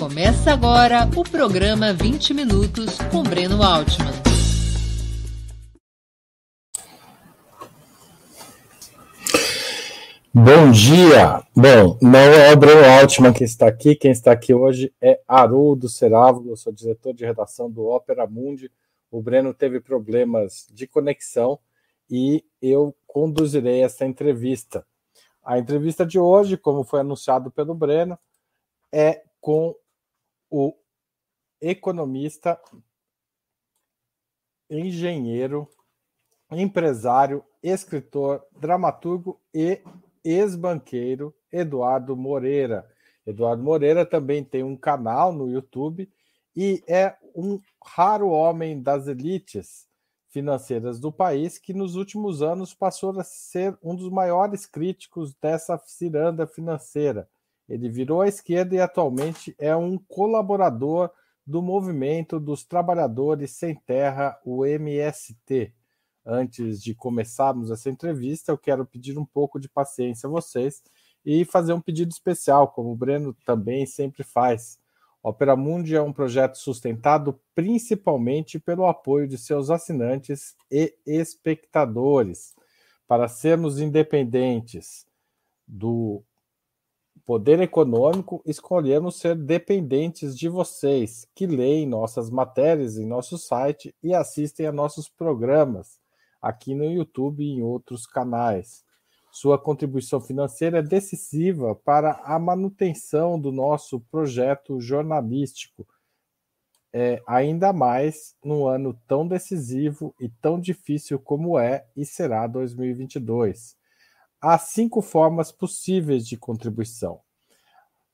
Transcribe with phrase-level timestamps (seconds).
[0.00, 4.14] Começa agora o programa 20 Minutos com Breno Altman.
[10.32, 11.44] Bom dia!
[11.54, 15.86] Bom, não é o Breno Altman que está aqui, quem está aqui hoje é Haroldo
[15.86, 18.72] Cerávulo, sou diretor de redação do Ópera Mundi.
[19.10, 21.58] O Breno teve problemas de conexão
[22.10, 24.82] e eu conduzirei essa entrevista.
[25.44, 28.18] A entrevista de hoje, como foi anunciado pelo Breno,
[28.90, 29.74] é com
[30.50, 30.74] o
[31.60, 32.60] economista,
[34.68, 35.68] engenheiro,
[36.50, 39.80] empresário, escritor, dramaturgo e
[40.24, 42.90] ex-banqueiro Eduardo Moreira.
[43.26, 46.10] Eduardo Moreira também tem um canal no YouTube
[46.56, 49.88] e é um raro homem das elites
[50.28, 55.78] financeiras do país que nos últimos anos passou a ser um dos maiores críticos dessa
[55.78, 57.28] ciranda financeira
[57.70, 61.08] ele virou à esquerda e atualmente é um colaborador
[61.46, 65.72] do movimento dos trabalhadores sem terra, o MST.
[66.26, 70.82] Antes de começarmos essa entrevista, eu quero pedir um pouco de paciência a vocês
[71.24, 74.78] e fazer um pedido especial, como o Breno também sempre faz.
[75.22, 82.54] Opera Mundi é um projeto sustentado principalmente pelo apoio de seus assinantes e espectadores.
[83.06, 85.06] Para sermos independentes
[85.66, 86.24] do
[87.30, 94.12] poder econômico, escolhemos ser dependentes de vocês, que leem nossas matérias em nosso site e
[94.12, 96.00] assistem a nossos programas
[96.42, 98.84] aqui no YouTube e em outros canais.
[99.30, 105.86] Sua contribuição financeira é decisiva para a manutenção do nosso projeto jornalístico,
[106.92, 113.78] é, ainda mais num ano tão decisivo e tão difícil como é e será 2022
[114.40, 117.20] há cinco formas possíveis de contribuição.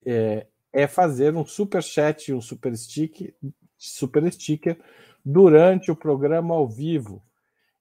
[0.05, 3.35] é, é, fazer um super chat um super stick,
[3.77, 4.81] super sticker
[5.25, 7.23] durante o programa ao vivo.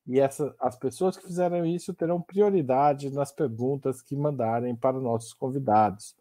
[0.06, 5.34] E essa, as pessoas que fizeram isso terão prioridade nas perguntas que mandarem para nossos
[5.34, 6.16] convidados.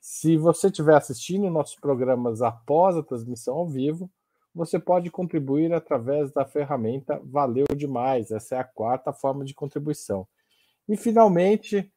[0.00, 4.10] Se você estiver assistindo nossos programas após a transmissão ao vivo,
[4.54, 8.30] você pode contribuir através da ferramenta Valeu Demais.
[8.30, 10.26] Essa é a quarta forma de contribuição.
[10.88, 11.92] E, finalmente,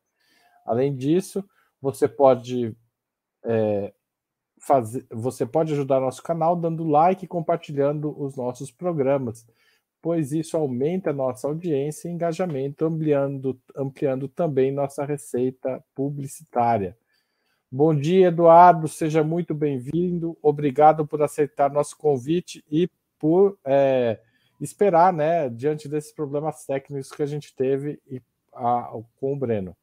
[0.66, 1.48] Além disso,
[1.82, 2.76] você pode
[3.44, 3.94] é,
[4.60, 9.46] fazer, você pode ajudar nosso canal dando like e compartilhando os nossos programas,
[10.02, 16.98] pois isso aumenta nossa audiência e engajamento, ampliando, ampliando também nossa receita publicitária.
[17.70, 20.38] Bom dia, Eduardo, seja muito bem-vindo.
[20.42, 22.90] Obrigado por aceitar nosso convite e
[23.20, 24.20] por é,
[24.62, 28.22] esperar, né, diante desses problemas técnicos que a gente teve e,
[28.54, 28.90] a,
[29.20, 29.76] com o Breno.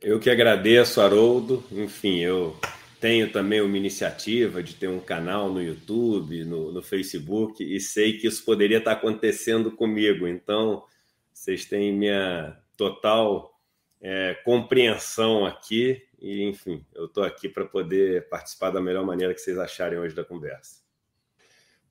[0.00, 1.62] Eu que agradeço, Haroldo.
[1.70, 2.56] Enfim, eu
[3.00, 8.18] tenho também uma iniciativa de ter um canal no YouTube, no, no, Facebook, e sei
[8.18, 10.28] que isso poderia estar acontecendo comigo.
[10.28, 10.84] Então,
[11.32, 13.58] vocês têm minha total
[14.00, 16.02] é, compreensão aqui.
[16.20, 20.14] E, enfim, eu estou aqui para poder participar da melhor maneira que vocês acharem hoje
[20.14, 20.82] da conversa.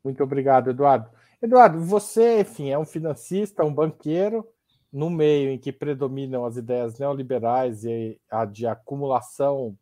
[0.04, 1.10] Muito obrigado, Eduardo.
[1.42, 4.48] Eduardo, você, enfim, é um financista, um banqueiro,
[4.92, 9.76] no meio em que predominam as ideias neoliberais e a de acumulação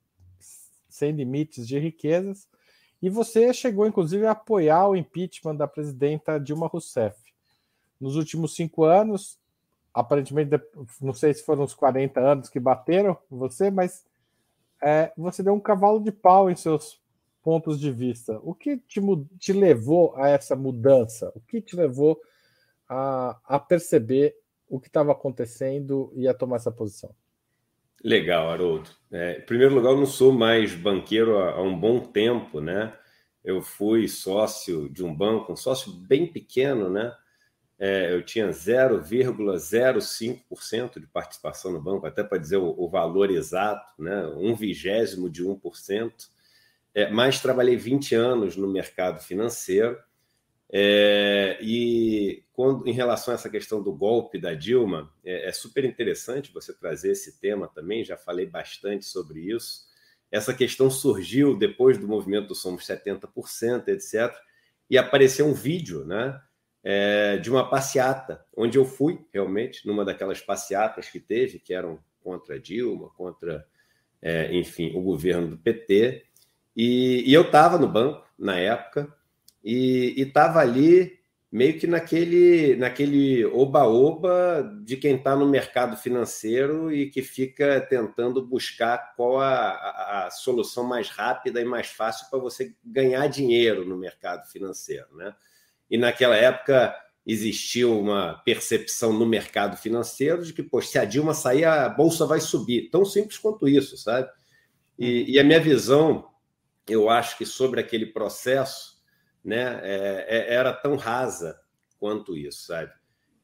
[0.98, 2.48] sem limites de riquezas,
[3.02, 7.18] e você chegou, inclusive, a apoiar o impeachment da presidenta Dilma Rousseff.
[8.00, 9.40] Nos últimos cinco anos,
[9.94, 10.52] aparentemente,
[11.02, 14.06] não sei se foram uns 40 anos que bateram você, mas
[14.82, 17.00] é, você deu um cavalo de pau em seus
[17.44, 18.40] pontos de vista.
[18.44, 19.00] O que te,
[19.40, 21.32] te levou a essa mudança?
[21.36, 22.20] O que te levou
[22.90, 24.36] a, a perceber
[24.70, 27.12] o que estava acontecendo e a tomar essa posição?
[28.04, 28.90] Legal, Haroldo.
[29.12, 32.94] É, em primeiro lugar, eu não sou mais banqueiro há, há, um bom tempo, né?
[33.44, 37.14] Eu fui sócio de um banco, um sócio bem pequeno, né?
[37.80, 44.02] é, eu tinha 0,05% de participação no banco, até para dizer o, o, valor exato,
[44.02, 44.26] né?
[44.36, 46.12] um vigésimo de 1%,
[46.96, 50.00] é, mas trabalhei 20 anos no mercado financeiro.
[50.70, 55.86] É, e quando, em relação a essa questão do golpe da Dilma, é, é super
[55.86, 59.88] interessante você trazer esse tema também, já falei bastante sobre isso.
[60.32, 64.36] Essa questão surgiu depois do movimento do Somos 70%, etc.
[64.90, 66.42] E apareceu um vídeo, né?
[66.90, 72.00] é, de uma passeata, onde eu fui realmente, numa daquelas passeatas que teve, que eram
[72.24, 73.68] contra Dilma, contra,
[74.22, 76.24] é, enfim, o governo do PT.
[76.74, 79.14] E, e eu estava no banco na época
[79.68, 81.18] e estava ali
[81.52, 88.46] meio que naquele naquele oba-oba de quem está no mercado financeiro e que fica tentando
[88.46, 93.86] buscar qual a, a, a solução mais rápida e mais fácil para você ganhar dinheiro
[93.86, 95.34] no mercado financeiro, né?
[95.90, 101.34] e naquela época existiu uma percepção no mercado financeiro de que, poxa, se a Dilma
[101.34, 102.90] sair, a bolsa vai subir.
[102.90, 104.30] Tão simples quanto isso, sabe?
[104.98, 106.30] E, e a minha visão,
[106.88, 108.97] eu acho que sobre aquele processo,
[109.48, 111.58] né, é, é, era tão rasa
[111.98, 112.92] quanto isso, sabe?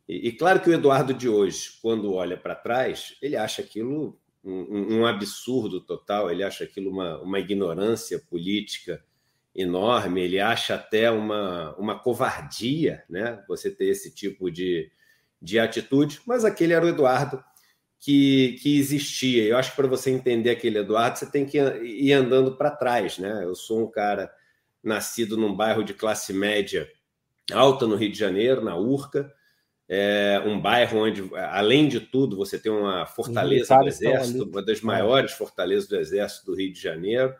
[0.08, 4.20] E, e, claro que o Eduardo de hoje, quando olha para trás, ele acha aquilo
[4.44, 9.02] um, um, absurdo total, ele acha aquilo uma, uma ignorância política
[9.56, 13.42] enorme, ele acha até uma, uma covardia né?
[13.48, 14.92] você ter esse tipo de,
[15.42, 17.42] de atitude, mas aquele era o Eduardo
[17.98, 19.46] que, que existia.
[19.46, 23.18] Eu acho que para você entender aquele Eduardo, você tem que ir andando para trás.
[23.18, 23.46] Né?
[23.46, 24.30] Eu sou um cara
[24.84, 26.90] nascido num bairro de classe média
[27.52, 29.34] alta no Rio de Janeiro, na Urca,
[29.88, 34.82] é um bairro onde, além de tudo, você tem uma fortaleza do Exército, uma das
[34.82, 37.36] maiores fortalezas do Exército do Rio de Janeiro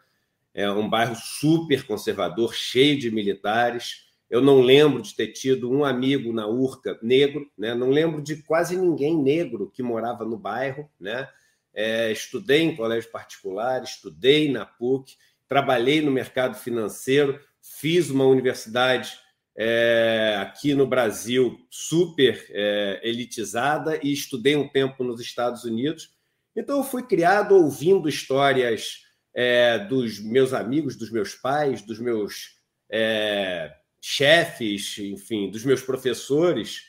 [0.54, 4.06] é um bairro super conservador, cheio de militares.
[4.30, 7.74] Eu não lembro de ter tido um amigo na Urca negro, né?
[7.74, 10.88] não lembro de quase ninguém negro que morava no bairro.
[11.00, 11.28] Né?
[11.74, 15.18] É, estudei em colégio particular, estudei na PUC,
[15.54, 19.20] trabalhei no mercado financeiro, fiz uma universidade
[19.56, 26.12] é, aqui no Brasil super é, elitizada e estudei um tempo nos Estados Unidos.
[26.56, 32.58] Então, eu fui criado ouvindo histórias é, dos meus amigos, dos meus pais, dos meus
[32.92, 36.82] é, chefes, enfim, dos meus professores,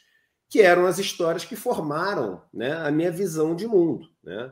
[0.49, 4.09] que eram as histórias que formaram né, a minha visão de mundo.
[4.23, 4.51] Né?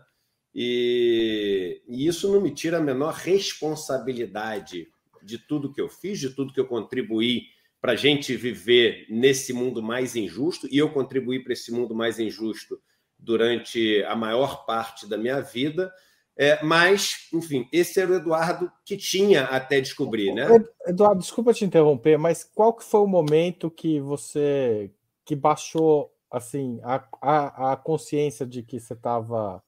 [0.54, 4.88] E, e isso não me tira a menor responsabilidade
[5.22, 7.44] de tudo que eu fiz, de tudo que eu contribuí
[7.81, 12.19] para a gente viver nesse mundo mais injusto, e eu contribuí para esse mundo mais
[12.19, 12.81] injusto
[13.19, 15.93] durante a maior parte da minha vida,
[16.37, 20.46] é, mas, enfim, esse era o Eduardo que tinha até descobrir, né?
[20.87, 24.90] Eduardo, desculpa te interromper, mas qual que foi o momento que você
[25.25, 29.62] que baixou assim a, a, a consciência de que você estava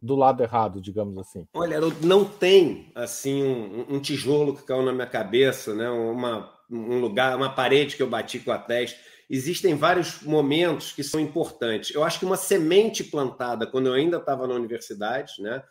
[0.00, 1.46] do lado errado, digamos assim?
[1.52, 5.90] Olha, não tem assim um, um, tijolo que caiu na minha cabeça, né?
[5.90, 8.98] Uma, um lugar, uma parede que eu bati com a testa.
[9.28, 11.94] Existem vários momentos que são importantes.
[11.94, 15.62] Eu acho que uma semente plantada quando eu ainda estava na universidade, né?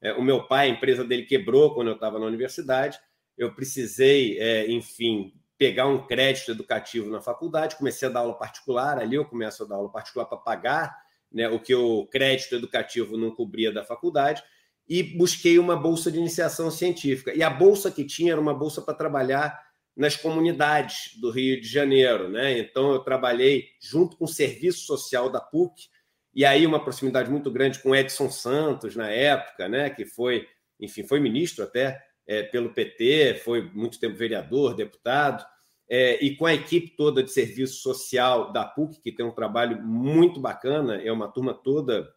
[0.00, 2.98] É, o meu pai, a empresa dele quebrou quando eu estava na universidade.
[3.36, 7.76] Eu precisei, é, enfim, pegar um crédito educativo na faculdade.
[7.76, 8.98] Comecei a dar aula particular.
[8.98, 13.16] Ali eu começo a dar aula particular para pagar né, o que o crédito educativo
[13.16, 14.42] não cobria da faculdade.
[14.88, 17.34] E busquei uma bolsa de iniciação científica.
[17.34, 19.60] E a bolsa que tinha era uma bolsa para trabalhar
[19.94, 22.28] nas comunidades do Rio de Janeiro.
[22.28, 22.58] Né?
[22.58, 25.88] Então, eu trabalhei junto com o Serviço Social da PUC
[26.38, 30.46] e aí uma proximidade muito grande com Edson Santos na época, né, que foi,
[30.78, 35.44] enfim, foi ministro até é, pelo PT, foi muito tempo vereador, deputado,
[35.88, 39.82] é, e com a equipe toda de serviço social da PUC, que tem um trabalho
[39.82, 42.12] muito bacana, é uma turma toda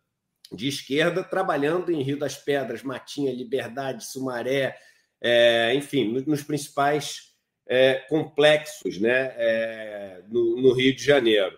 [0.51, 4.77] de esquerda, trabalhando em Rio das Pedras, Matinha, Liberdade, Sumaré,
[5.21, 7.31] é, enfim, nos principais
[7.65, 11.57] é, complexos né, é, no, no Rio de Janeiro.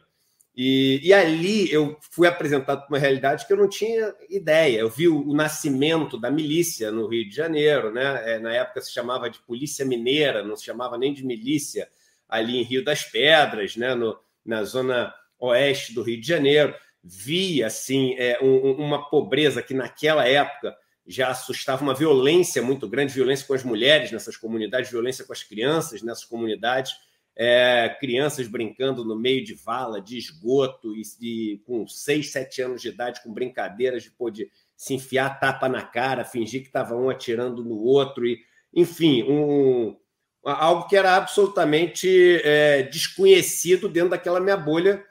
[0.55, 4.77] E, e, ali eu fui apresentado para uma realidade que eu não tinha ideia.
[4.77, 8.35] Eu vi o, o nascimento da milícia no Rio de Janeiro, né?
[8.35, 11.89] É, na época se chamava de Polícia Mineira, não se chamava nem de milícia
[12.33, 13.95] ali em Rio das Pedras, né?
[13.95, 16.73] No, na zona oeste do Rio de Janeiro.
[17.03, 20.75] Vi assim é, um, uma pobreza que naquela época
[21.05, 25.43] já assustava, uma violência muito grande, violência com as mulheres nessas comunidades, violência com as
[25.43, 26.93] crianças nessas comunidades
[27.35, 32.89] é, crianças brincando no meio de vala, de esgoto, e com 6, 7 anos de
[32.89, 37.09] idade, com brincadeiras de, pô, de se enfiar tapa na cara, fingir que estava um
[37.09, 38.39] atirando no outro, e,
[38.73, 39.97] enfim, um,
[40.43, 45.03] algo que era absolutamente é, desconhecido dentro daquela minha bolha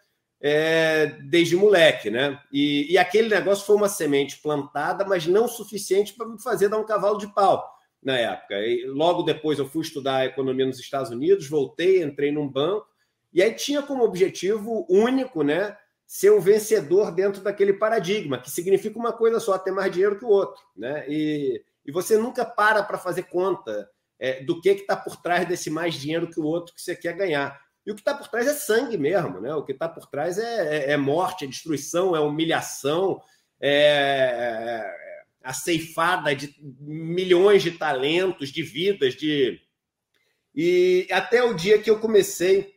[0.43, 2.39] é, desde moleque, né?
[2.53, 6.79] E, e, aquele negócio foi uma semente plantada, mas não suficiente para me fazer dar
[6.79, 7.65] um cavalo de pau
[8.03, 8.55] na época.
[8.57, 12.87] E logo depois eu fui estudar economia nos Estados Unidos, voltei, entrei num banco,
[13.33, 15.77] e aí tinha como objetivo único, né?
[16.05, 20.25] Ser um vencedor dentro daquele paradigma, que significa uma coisa só, ter mais dinheiro que
[20.25, 21.05] o outro, né?
[21.09, 23.89] E, e você nunca para para fazer conta
[24.23, 27.17] é, do que está por trás desse mais dinheiro que o outro que você quer
[27.17, 27.61] ganhar.
[27.85, 29.53] E o que está por trás é sangue mesmo, né?
[29.53, 33.21] O que está por trás é, é, é, morte, é destruição, é humilhação,
[33.61, 35.13] é, é
[35.43, 39.61] a ceifada de milhões de talentos, de vidas, de
[40.55, 42.77] e até o dia que eu comecei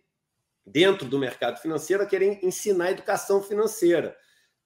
[0.65, 4.17] dentro do mercado financeiro a querer ensinar educação financeira.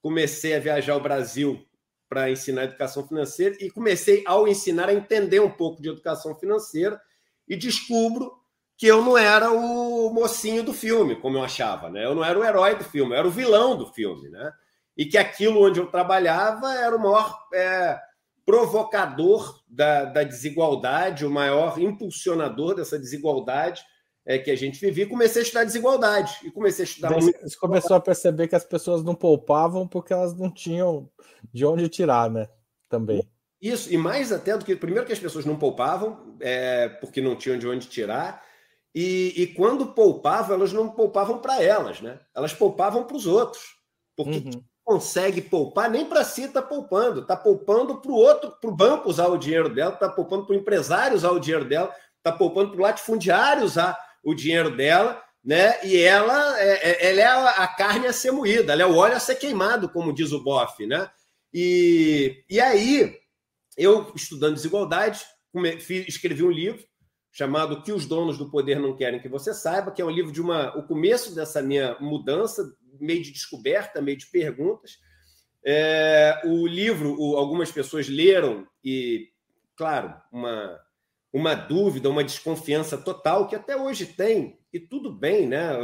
[0.02, 1.68] Comecei a viajar ao Brasil
[2.10, 7.00] para ensinar educação financeira e comecei ao ensinar a entender um pouco de educação financeira
[7.48, 8.34] e descubro
[8.76, 12.06] que eu não era o mocinho do filme, como eu achava, né?
[12.06, 14.52] Eu não era o herói do filme, eu era o vilão do filme, né?
[14.98, 18.00] E que aquilo onde eu trabalhava era o maior é,
[18.46, 23.84] provocador da, da, desigualdade, o maior impulsionador dessa desigualdade
[24.30, 25.10] é, que a gente vivia.
[25.10, 27.60] Comecei a estudar desigualdade e comecei a estudar Você muito.
[27.60, 31.10] começou a perceber que as pessoas não poupavam porque elas não tinham
[31.52, 32.48] de onde tirar, né?
[32.88, 33.28] Também.
[33.60, 34.76] Isso, e mais até do que.
[34.76, 38.44] Primeiro, que as pessoas não poupavam, é, porque não tinham de onde tirar,
[38.94, 42.20] e, e quando poupavam, elas não poupavam para elas, né?
[42.36, 43.80] Elas poupavam para os outros.
[44.16, 44.64] Porque uhum.
[44.84, 49.10] consegue poupar, nem para si está poupando, está poupando para o outro, para o banco
[49.10, 52.72] usar o dinheiro dela, está poupando para o empresário usar o dinheiro dela, está poupando
[52.72, 53.98] para o latifundiário usar
[54.30, 55.84] o dinheiro dela, né?
[55.84, 59.16] E ela, é, é, ela é a carne a ser moída, ela é o óleo
[59.16, 61.10] a ser queimado, como diz o Boff, né?
[61.54, 63.18] E, e aí,
[63.78, 65.22] eu, estudando desigualdade,
[66.08, 66.84] escrevi um livro
[67.32, 70.32] chamado que os donos do poder não querem que você saiba, que é um livro
[70.32, 72.64] de uma o começo dessa minha mudança,
[73.00, 75.00] meio de descoberta, meio de perguntas.
[75.66, 79.30] É, o livro, o, algumas pessoas leram e,
[79.76, 80.80] claro, uma
[81.32, 85.76] uma dúvida, uma desconfiança total que até hoje tem e tudo bem, né?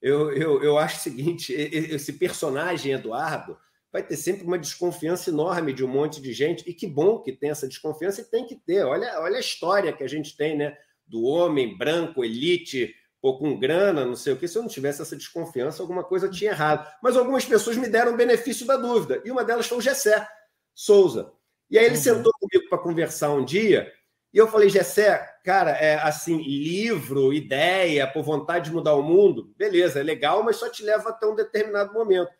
[0.00, 3.56] Eu, eu, eu acho o seguinte: esse personagem Eduardo
[3.92, 7.32] vai ter sempre uma desconfiança enorme de um monte de gente, e que bom que
[7.32, 8.84] tem essa desconfiança e tem que ter.
[8.84, 10.76] Olha, olha a história que a gente tem, né?
[11.06, 14.48] Do homem branco, elite, ou com grana, não sei o que.
[14.48, 16.88] Se eu não tivesse essa desconfiança, alguma coisa tinha errado.
[17.02, 20.26] Mas algumas pessoas me deram o benefício da dúvida, e uma delas foi o Gessé
[20.74, 21.32] Souza.
[21.68, 22.00] E aí ele uhum.
[22.00, 23.92] sentou comigo para conversar um dia,
[24.32, 29.52] e eu falei, Gessé, cara, é assim, livro, ideia, por vontade de mudar o mundo,
[29.56, 32.30] beleza, é legal, mas só te leva até um determinado momento.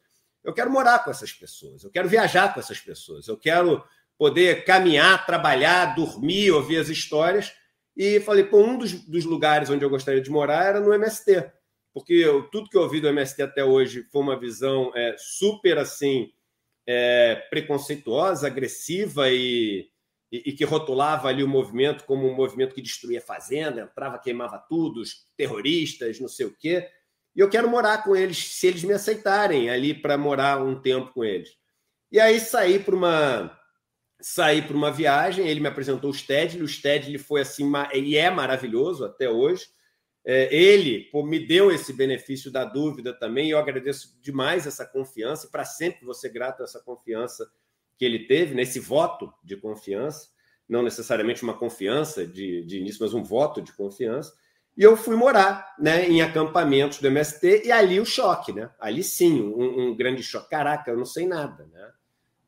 [0.44, 3.82] Eu quero morar com essas pessoas, eu quero viajar com essas pessoas, eu quero
[4.16, 7.52] poder caminhar, trabalhar, dormir, ouvir as histórias.
[7.96, 11.50] E falei, pô, um dos, dos lugares onde eu gostaria de morar era no MST,
[11.92, 15.76] porque eu, tudo que eu ouvi do MST até hoje foi uma visão é, super
[15.76, 16.30] assim
[16.86, 19.88] é, preconceituosa, agressiva e,
[20.30, 24.58] e, e, que rotulava ali o movimento como um movimento que destruía fazenda, entrava, queimava
[24.58, 26.88] tudo, os terroristas, não sei o quê.
[27.34, 31.12] E eu quero morar com eles, se eles me aceitarem ali para morar um tempo
[31.12, 31.56] com eles.
[32.10, 33.56] E aí saí para uma
[34.22, 38.30] saí para uma viagem, ele me apresentou o Stedley, o Stedley foi assim, e é
[38.30, 39.66] maravilhoso até hoje.
[40.22, 44.84] É, ele pô, me deu esse benefício da dúvida também, e eu agradeço demais essa
[44.84, 47.50] confiança, e para sempre ser grato essa confiança
[48.00, 50.30] que ele teve, nesse voto de confiança,
[50.66, 54.32] não necessariamente uma confiança de, de início, mas um voto de confiança.
[54.74, 58.70] E eu fui morar né, em acampamentos do MST, e ali o choque, né?
[58.80, 60.48] Ali sim, um, um grande choque.
[60.48, 61.92] Caraca, eu não sei nada, né?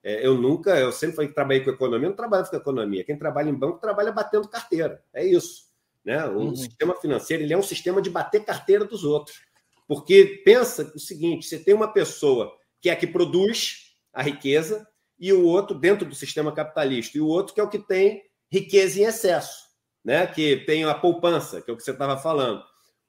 [0.02, 3.04] É, eu nunca, eu sempre falei que trabalhei com economia, não trabalho com economia.
[3.04, 5.04] Quem trabalha em banco trabalha batendo carteira.
[5.12, 5.66] É isso.
[6.02, 6.24] Né?
[6.28, 6.56] O uhum.
[6.56, 9.42] sistema financeiro ele é um sistema de bater carteira dos outros.
[9.86, 14.88] Porque pensa o seguinte: você tem uma pessoa que é a que produz a riqueza,
[15.22, 18.22] e o outro, dentro do sistema capitalista, e o outro que é o que tem
[18.50, 19.72] riqueza em excesso
[20.04, 20.26] né?
[20.26, 22.62] que tem a poupança, que é o que você estava falando.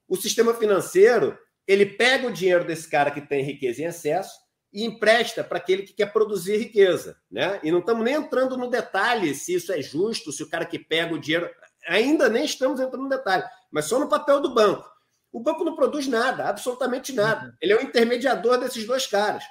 [0.07, 4.33] O sistema financeiro ele pega o dinheiro desse cara que tem riqueza em excesso
[4.71, 7.17] e empresta para aquele que quer produzir riqueza.
[7.31, 7.59] Né?
[7.63, 10.77] E não estamos nem entrando no detalhe se isso é justo, se o cara que
[10.77, 11.49] pega o dinheiro.
[11.87, 14.89] Ainda nem estamos entrando no detalhe, mas só no papel do banco.
[15.31, 17.47] O banco não produz nada, absolutamente nada.
[17.47, 17.53] Uhum.
[17.61, 19.43] Ele é o intermediador desses dois caras.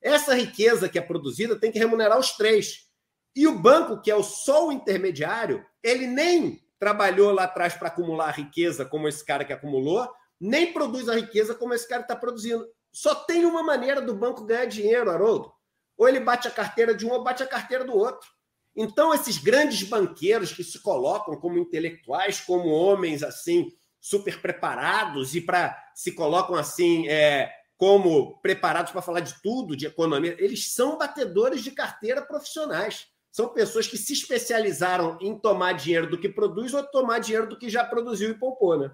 [0.00, 2.88] Essa riqueza que é produzida tem que remunerar os três.
[3.34, 8.30] E o banco, que é o só intermediário, ele nem trabalhou lá atrás para acumular
[8.30, 10.08] riqueza como esse cara que acumulou,
[10.40, 12.66] nem produz a riqueza como esse cara está produzindo.
[12.90, 15.52] Só tem uma maneira do banco ganhar dinheiro, Haroldo.
[15.96, 18.26] Ou ele bate a carteira de um ou bate a carteira do outro.
[18.74, 25.40] Então, esses grandes banqueiros que se colocam como intelectuais, como homens assim, super preparados e
[25.40, 30.36] para se colocam assim, é, como preparados para falar de tudo, de economia.
[30.38, 33.08] Eles são batedores de carteira profissionais.
[33.32, 37.58] São pessoas que se especializaram em tomar dinheiro do que produz ou tomar dinheiro do
[37.58, 38.92] que já produziu e poupou, né?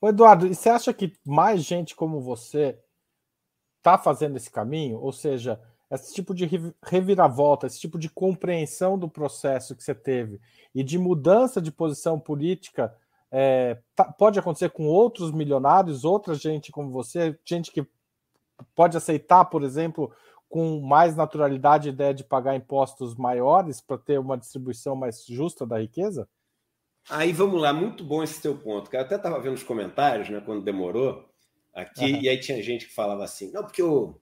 [0.00, 2.78] Ô Eduardo, e você acha que mais gente como você
[3.78, 5.00] está fazendo esse caminho?
[5.00, 6.48] Ou seja, esse tipo de
[6.80, 10.40] reviravolta, esse tipo de compreensão do processo que você teve
[10.72, 12.96] e de mudança de posição política
[13.36, 17.84] é, tá, pode acontecer com outros milionários, outra gente como você, gente que
[18.76, 20.14] pode aceitar, por exemplo,
[20.48, 25.66] com mais naturalidade a ideia de pagar impostos maiores para ter uma distribuição mais justa
[25.66, 26.28] da riqueza?
[27.10, 28.88] Aí vamos lá, muito bom esse teu ponto.
[28.88, 29.02] Cara.
[29.02, 31.28] Eu até estava vendo os comentários, né, quando demorou
[31.74, 32.20] aqui, uhum.
[32.22, 34.14] e aí tinha gente que falava assim: não, porque o,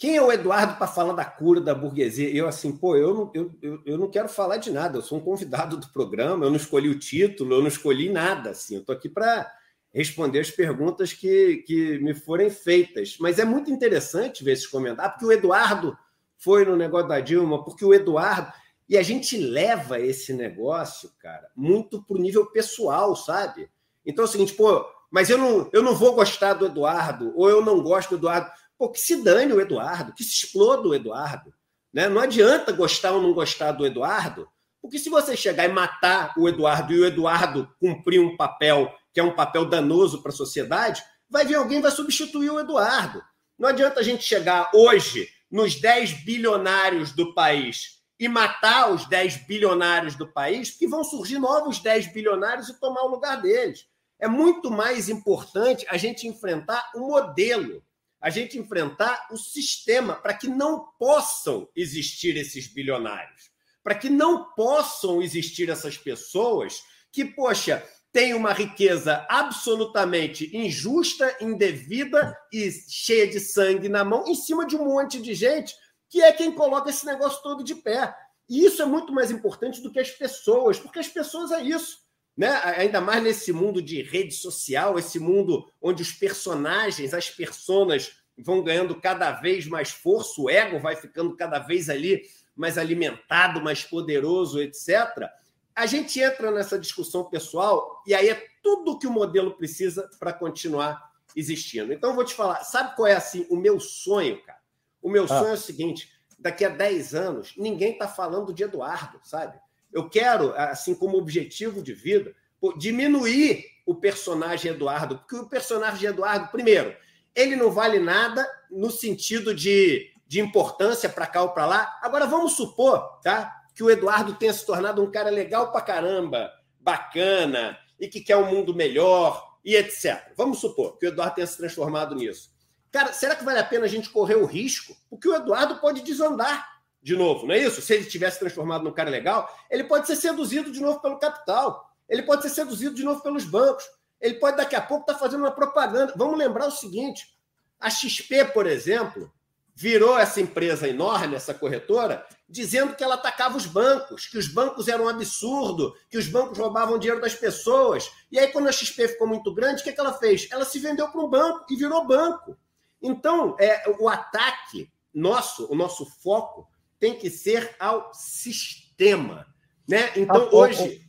[0.00, 2.34] quem é o Eduardo para falar da cura da burguesia?
[2.34, 5.18] Eu, assim, pô, eu não, eu, eu, eu, não quero falar de nada, eu sou
[5.18, 8.80] um convidado do programa, eu não escolhi o título, eu não escolhi nada, assim, eu
[8.80, 9.52] estou aqui para
[9.92, 13.18] responder as perguntas que, que me forem feitas.
[13.20, 15.94] Mas é muito interessante ver esses comentários, porque o Eduardo
[16.38, 18.50] foi no negócio da Dilma, porque o Eduardo.
[18.88, 23.68] E a gente leva esse negócio, cara, muito para o nível pessoal, sabe?
[24.06, 27.50] Então é o seguinte, pô, mas eu não, eu não vou gostar do Eduardo, ou
[27.50, 28.50] eu não gosto do Eduardo.
[28.80, 31.52] Pô, que se dane o Eduardo, que se exploda o Eduardo.
[31.92, 32.08] Né?
[32.08, 34.48] Não adianta gostar ou não gostar do Eduardo,
[34.80, 39.20] porque se você chegar e matar o Eduardo e o Eduardo cumprir um papel que
[39.20, 43.22] é um papel danoso para a sociedade, vai vir alguém vai substituir o Eduardo.
[43.58, 49.46] Não adianta a gente chegar hoje nos 10 bilionários do país e matar os 10
[49.46, 53.84] bilionários do país, porque vão surgir novos 10 bilionários e tomar o lugar deles.
[54.18, 57.82] É muito mais importante a gente enfrentar o modelo
[58.20, 63.50] a gente enfrentar o sistema para que não possam existir esses bilionários,
[63.82, 72.36] para que não possam existir essas pessoas que, poxa, têm uma riqueza absolutamente injusta, indevida
[72.52, 75.74] e cheia de sangue na mão, em cima de um monte de gente
[76.10, 78.12] que é quem coloca esse negócio todo de pé.
[78.48, 81.98] E isso é muito mais importante do que as pessoas, porque as pessoas é isso.
[82.36, 82.48] Né?
[82.76, 88.62] Ainda mais nesse mundo de rede social, esse mundo onde os personagens, as personas vão
[88.62, 92.22] ganhando cada vez mais força, o ego vai ficando cada vez ali
[92.56, 95.28] mais alimentado, mais poderoso, etc.
[95.74, 100.32] A gente entra nessa discussão pessoal e aí é tudo que o modelo precisa para
[100.32, 101.92] continuar existindo.
[101.92, 104.60] Então, eu vou te falar, sabe qual é assim o meu sonho, cara?
[105.00, 105.28] O meu ah.
[105.28, 109.58] sonho é o seguinte: daqui a 10 anos, ninguém está falando de Eduardo, sabe?
[109.92, 112.34] Eu quero, assim como objetivo de vida,
[112.76, 116.94] diminuir o personagem Eduardo, porque o personagem Eduardo, primeiro,
[117.34, 121.98] ele não vale nada no sentido de, de importância para cá ou para lá.
[122.02, 126.50] Agora, vamos supor tá, que o Eduardo tenha se tornado um cara legal para caramba,
[126.78, 130.32] bacana, e que quer um mundo melhor, e etc.
[130.36, 132.50] Vamos supor que o Eduardo tenha se transformado nisso.
[132.90, 134.96] Cara, será que vale a pena a gente correr o risco?
[135.08, 137.80] Porque o Eduardo pode desandar de novo, não é isso?
[137.80, 141.90] Se ele tivesse transformado num cara legal, ele pode ser seduzido de novo pelo capital,
[142.08, 143.84] ele pode ser seduzido de novo pelos bancos,
[144.20, 146.12] ele pode daqui a pouco estar tá fazendo uma propaganda.
[146.16, 147.34] Vamos lembrar o seguinte:
[147.78, 149.32] a XP, por exemplo,
[149.74, 154.88] virou essa empresa enorme, essa corretora, dizendo que ela atacava os bancos, que os bancos
[154.88, 158.10] eram um absurdo, que os bancos roubavam dinheiro das pessoas.
[158.30, 160.48] E aí, quando a XP ficou muito grande, o que, é que ela fez?
[160.50, 162.58] Ela se vendeu para um banco e virou banco.
[163.00, 166.68] Então, é, o ataque nosso, o nosso foco,
[167.00, 169.46] tem que ser ao sistema.
[169.88, 170.10] Né?
[170.16, 171.08] Então, ah, hoje.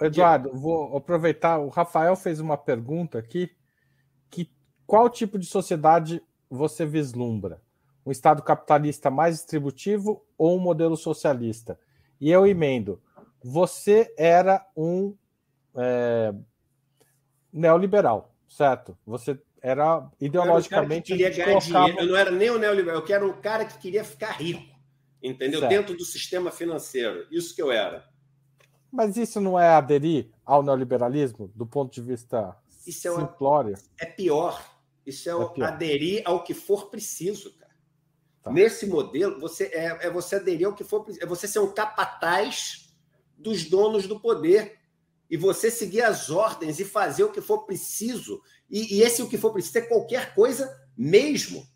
[0.00, 1.58] Eduardo, vou aproveitar.
[1.58, 3.50] O Rafael fez uma pergunta aqui.
[4.30, 4.50] Que
[4.86, 7.62] qual tipo de sociedade você vislumbra?
[8.04, 11.78] Um Estado capitalista mais distributivo ou um modelo socialista?
[12.20, 13.00] E eu emendo.
[13.42, 15.14] Você era um
[15.76, 16.34] é,
[17.52, 18.96] neoliberal, certo?
[19.06, 21.12] Você era ideologicamente.
[21.12, 21.84] Eu, queria ganhar colocava...
[21.86, 22.00] dinheiro.
[22.00, 24.75] eu não era nem o neoliberal, eu quero um cara que queria ficar rico,
[25.22, 25.60] entendeu?
[25.60, 25.70] Certo.
[25.70, 27.26] Dentro do sistema financeiro.
[27.30, 28.08] Isso que eu era.
[28.92, 33.76] Mas isso não é aderir ao neoliberalismo do ponto de vista isso é simplório?
[33.98, 34.64] É pior.
[35.04, 35.66] Isso é, é pior.
[35.66, 37.74] aderir ao que for preciso, cara.
[38.42, 38.52] Tá.
[38.52, 41.24] Nesse modelo, você é, é você aderir ao que for preciso.
[41.24, 42.94] É você ser um capataz
[43.36, 44.78] dos donos do poder.
[45.28, 48.40] E você seguir as ordens e fazer o que for preciso.
[48.70, 51.66] E, e esse o que for preciso é qualquer coisa mesmo.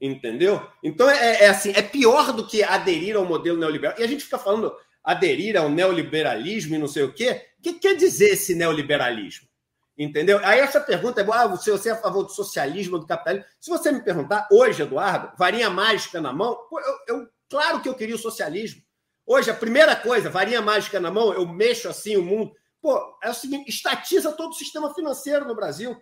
[0.00, 0.64] Entendeu?
[0.82, 3.96] Então é, é assim, é pior do que aderir ao modelo neoliberal.
[3.98, 7.46] E a gente fica falando aderir ao neoliberalismo e não sei o quê.
[7.58, 9.48] O que quer dizer esse neoliberalismo?
[9.96, 10.38] Entendeu?
[10.44, 13.48] Aí essa pergunta é ah, você, você é a favor do socialismo, do capitalismo?
[13.58, 17.94] Se você me perguntar hoje, Eduardo, varinha mágica na mão, eu, eu, claro que eu
[17.94, 18.80] queria o socialismo.
[19.26, 22.52] Hoje, a primeira coisa, varinha mágica na mão, eu mexo assim o mundo.
[22.80, 26.00] Pô, é o seguinte, estatiza todo o sistema financeiro no Brasil.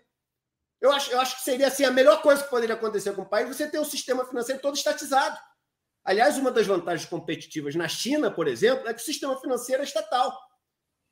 [0.81, 3.29] Eu acho, eu acho que seria assim, a melhor coisa que poderia acontecer com o
[3.29, 5.37] país você ter um sistema financeiro todo estatizado.
[6.05, 9.85] Aliás, uma das vantagens competitivas na China, por exemplo, é que o sistema financeiro é
[9.85, 10.33] estatal.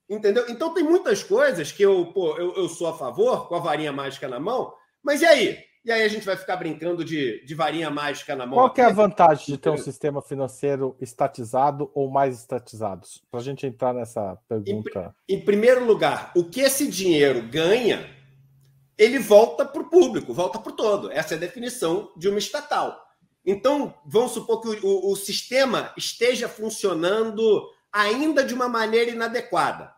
[0.08, 0.44] Entendeu?
[0.48, 3.92] Então tem muitas coisas que eu, pô, eu, eu sou a favor, com a varinha
[3.92, 4.72] mágica na mão,
[5.02, 5.64] mas e aí?
[5.84, 8.54] E aí a gente vai ficar brincando de, de varinha mágica na mão.
[8.54, 13.22] Qual é a vantagem de ter um sistema financeiro estatizado ou mais estatizados?
[13.30, 15.14] Para a gente entrar nessa pergunta.
[15.28, 18.13] Em, em, primeiro lugar, o que esse dinheiro ganha,
[18.96, 21.10] ele volta para o público, volta para o todo.
[21.10, 23.02] Essa é a definição de uma estatal.
[23.44, 29.94] Então, vamos supor que o, o, sistema esteja funcionando ainda de uma maneira inadequada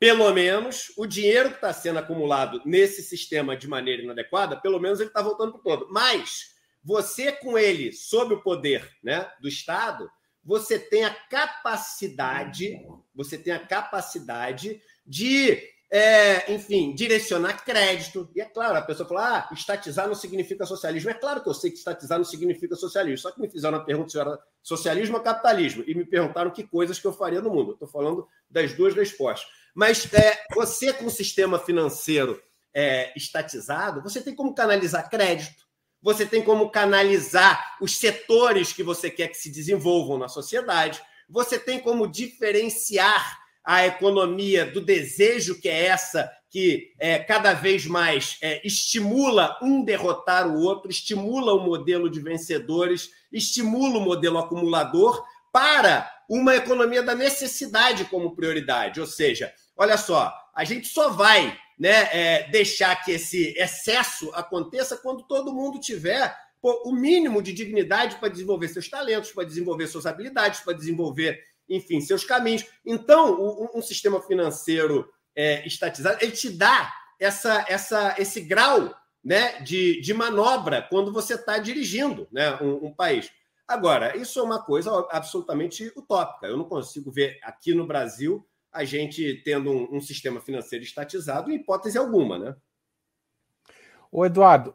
[0.00, 4.98] pelo menos o dinheiro que está sendo acumulado nesse sistema de maneira inadequada, pelo menos
[4.98, 5.92] ele está voltando para o todo.
[5.92, 10.10] Mas você, com ele sob o poder né, do Estado,
[10.42, 12.80] você tem a capacidade,
[13.14, 18.30] você tem a capacidade de, é, enfim, direcionar crédito.
[18.34, 21.10] E é claro, a pessoa fala, ah, estatizar não significa socialismo.
[21.10, 23.18] É claro que eu sei que estatizar não significa socialismo.
[23.18, 25.82] Só que me fizeram a pergunta se era socialismo ou capitalismo.
[25.86, 27.72] E me perguntaram que coisas que eu faria no mundo.
[27.72, 29.50] Estou falando das duas respostas.
[29.74, 32.40] Mas é, você, com o sistema financeiro
[32.72, 35.64] é, estatizado, você tem como canalizar crédito,
[36.00, 41.58] você tem como canalizar os setores que você quer que se desenvolvam na sociedade, você
[41.58, 48.36] tem como diferenciar a economia do desejo que é essa que é, cada vez mais
[48.42, 55.24] é, estimula um derrotar o outro, estimula o modelo de vencedores, estimula o modelo acumulador
[55.52, 59.00] para uma economia da necessidade como prioridade.
[59.00, 64.96] Ou seja, olha só, a gente só vai né, é, deixar que esse excesso aconteça
[64.96, 69.86] quando todo mundo tiver pô, o mínimo de dignidade para desenvolver seus talentos, para desenvolver
[69.86, 71.40] suas habilidades, para desenvolver,
[71.70, 72.66] enfim, seus caminhos.
[72.84, 80.00] Então, um, sistema financeiro é, estatizado, ele te dá essa, essa, esse grau né, de,
[80.00, 83.30] de manobra quando você está dirigindo né, um, um país.
[83.68, 86.48] Agora, isso é uma coisa absolutamente utópica.
[86.48, 91.50] Eu não consigo ver aqui no Brasil a gente tendo um, um sistema financeiro estatizado
[91.50, 92.56] em hipótese alguma, né?
[94.10, 94.74] O Eduardo,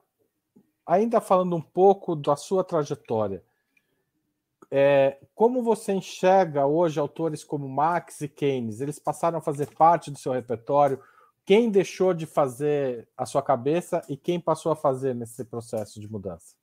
[0.85, 3.43] ainda falando um pouco da sua trajetória,
[4.77, 8.81] é, como você enxerga hoje autores como Marx e Keynes?
[8.81, 10.99] Eles passaram a fazer parte do seu repertório?
[11.45, 16.11] Quem deixou de fazer a sua cabeça e quem passou a fazer nesse processo de
[16.11, 16.55] mudança?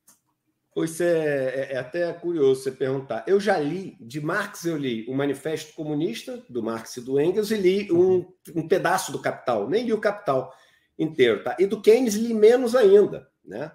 [0.74, 3.24] Pois é, é, é, até curioso você perguntar.
[3.26, 7.50] Eu já li, de Marx eu li o Manifesto Comunista, do Marx e do Engels,
[7.50, 10.52] e li um, um pedaço do Capital, nem li o Capital
[10.98, 11.56] inteiro, tá?
[11.58, 13.72] E do Keynes li menos ainda, né?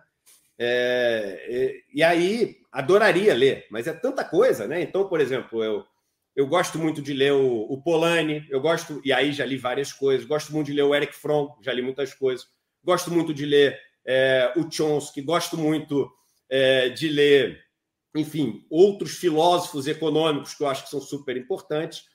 [0.60, 4.82] É, e, e, aí, adoraria ler, mas é tanta coisa, né?
[4.82, 5.86] Então, por exemplo, eu,
[6.36, 9.94] eu gosto muito de ler o, o Polanyi, eu gosto, e aí já li várias
[9.94, 12.48] coisas, gosto muito de ler o Eric Fromm, já li muitas coisas,
[12.84, 16.12] gosto muito de ler é, o Chomsky, gosto muito
[16.50, 17.60] é, de ler,
[18.16, 22.06] enfim, outros filósofos econômicos que eu acho que são super importantes.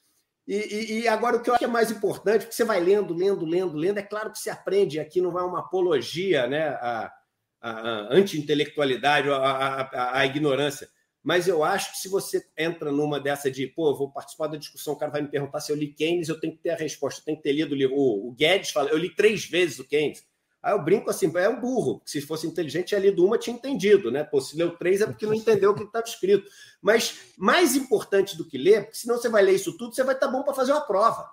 [0.48, 2.80] E, e, e, agora o que eu acho que é mais importante, porque você vai
[2.80, 6.68] lendo, lendo, lendo, lendo, é claro que se aprende, aqui não vai uma apologia né,
[6.68, 7.12] à,
[7.62, 10.88] à anti-intelectualidade, à, à, à, ignorância.
[11.22, 14.94] Mas eu acho que se você entra numa dessa de, pô, vou participar da discussão,
[14.94, 17.20] o cara vai me perguntar se eu li Keynes, eu tenho que ter a resposta,
[17.20, 17.94] eu tenho que ter lido o livro.
[17.96, 20.24] O Guedes fala, eu li três vezes o Keynes.
[20.62, 22.00] Aí eu brinco assim, é um burro.
[22.04, 24.22] Se fosse inteligente, tinha lido uma, tinha entendido, né?
[24.22, 26.48] Pô, se leu três é porque não entendeu o que estava escrito.
[26.80, 30.14] Mas mais importante do que ler, porque senão você vai ler isso tudo, você vai
[30.14, 31.28] estar tá bom para fazer uma prova.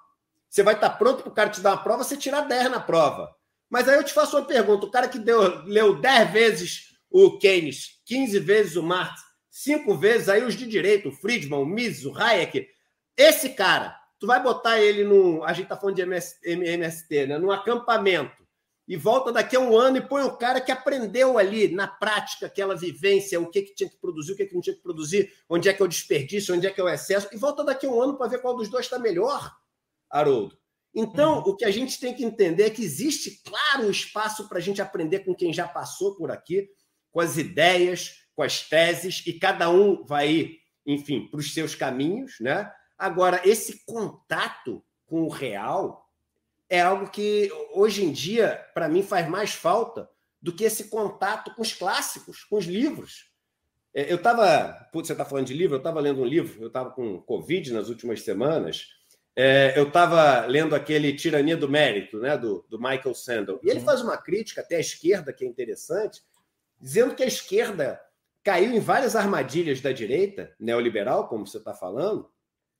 [0.49, 2.71] Você vai estar tá pronto para o cara te dar uma prova, você tirar 10
[2.71, 3.35] na prova.
[3.69, 7.37] Mas aí eu te faço uma pergunta: o cara que deu, leu 10 vezes o
[7.37, 12.05] Keynes, 15 vezes o Marx, 5 vezes aí os de direito, o Friedman, o Mises,
[12.05, 12.67] o Hayek,
[13.17, 15.43] esse cara, tu vai botar ele no.
[15.43, 17.37] A gente está falando de MS, MST, né?
[17.37, 18.39] Num acampamento
[18.89, 22.47] e volta daqui a um ano e põe o cara que aprendeu ali na prática
[22.47, 25.31] aquela vivência, o que, que tinha que produzir, o que, que não tinha que produzir,
[25.47, 27.85] onde é que é o desperdício, onde é que é o excesso, e volta daqui
[27.85, 29.55] a um ano para ver qual dos dois está melhor,
[30.09, 30.58] Haroldo.
[30.93, 31.51] Então, uhum.
[31.51, 34.61] o que a gente tem que entender é que existe, claro, um espaço para a
[34.61, 36.67] gente aprender com quem já passou por aqui,
[37.11, 40.51] com as ideias, com as teses, e cada um vai,
[40.85, 42.71] enfim, para os seus caminhos, né?
[42.97, 46.09] Agora, esse contato com o real,
[46.69, 50.09] é algo que hoje em dia, para mim, faz mais falta
[50.41, 53.29] do que esse contato com os clássicos, com os livros.
[53.93, 54.87] É, eu estava.
[54.93, 55.75] Você está falando de livro?
[55.75, 58.87] Eu estava lendo um livro, eu estava com Covid nas últimas semanas.
[59.41, 63.57] É, eu estava lendo aquele Tirania do Mérito, né, do, do Michael Sandel.
[63.63, 66.21] E ele faz uma crítica até à esquerda, que é interessante,
[66.77, 68.01] dizendo que a esquerda
[68.43, 72.29] caiu em várias armadilhas da direita, neoliberal, como você está falando,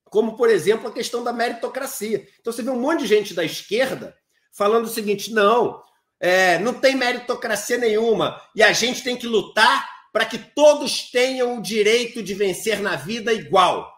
[0.04, 2.28] como, por exemplo, a questão da meritocracia.
[2.42, 4.14] Então, você vê um monte de gente da esquerda
[4.52, 5.82] falando o seguinte: não,
[6.20, 11.58] é, não tem meritocracia nenhuma e a gente tem que lutar para que todos tenham
[11.58, 13.90] o direito de vencer na vida igual.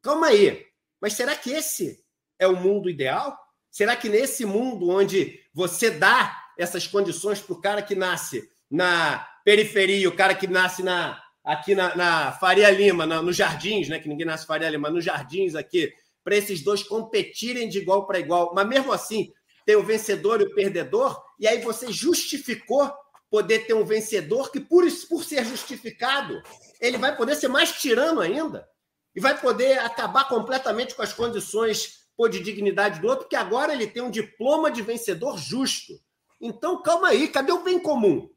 [0.00, 0.67] Calma aí,
[1.00, 2.02] mas será que esse
[2.38, 3.38] é o mundo ideal?
[3.70, 9.26] Será que nesse mundo onde você dá essas condições para o cara que nasce na
[9.44, 13.98] periferia, o cara que nasce na, aqui na, na Faria Lima, na, nos Jardins, né?
[13.98, 15.92] Que ninguém nasce Faria Lima, nos Jardins aqui,
[16.24, 18.52] para esses dois competirem de igual para igual.
[18.54, 19.32] Mas mesmo assim,
[19.64, 22.90] tem o vencedor e o perdedor, e aí você justificou
[23.30, 26.42] poder ter um vencedor que, por, por ser justificado,
[26.80, 28.66] ele vai poder ser mais tirano ainda
[29.14, 33.72] e vai poder acabar completamente com as condições pô, de dignidade do outro, porque agora
[33.72, 35.94] ele tem um diploma de vencedor justo.
[36.40, 38.30] Então, calma aí, cadê o bem comum?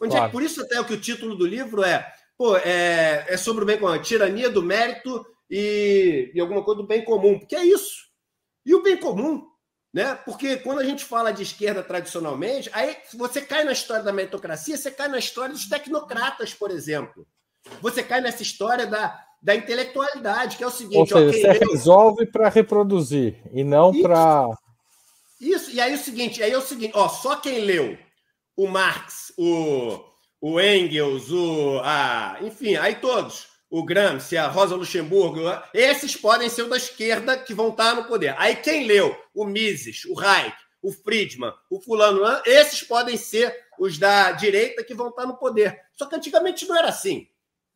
[0.00, 0.26] Onde claro.
[0.26, 3.62] é, por isso até o que o título do livro é, pô, é, é sobre
[3.62, 7.64] o bem comum, tirania do mérito e, e alguma coisa do bem comum, porque é
[7.64, 8.10] isso.
[8.64, 9.52] E o bem comum
[9.92, 10.14] né?
[10.24, 14.76] Porque quando a gente fala de esquerda tradicionalmente, aí você cai na história da meritocracia,
[14.76, 17.26] você cai na história dos tecnocratas, por exemplo.
[17.80, 21.66] Você cai nessa história da, da intelectualidade, que é o seguinte: Ou seja, okay, você
[21.66, 24.48] resolve para reproduzir e não para.
[25.40, 27.98] Isso, e aí o seguinte, aí é o seguinte, ó, só quem leu
[28.56, 29.98] o Marx, o,
[30.40, 31.80] o Engels, o.
[31.82, 35.40] A, enfim, aí todos o Gramsci, a Rosa Luxemburgo,
[35.72, 38.34] esses podem ser o da esquerda que vão estar no poder.
[38.36, 43.96] Aí quem leu o Mises, o Reich, o Friedman, o fulano, esses podem ser os
[43.96, 45.80] da direita que vão estar no poder.
[45.94, 47.26] Só que antigamente não era assim.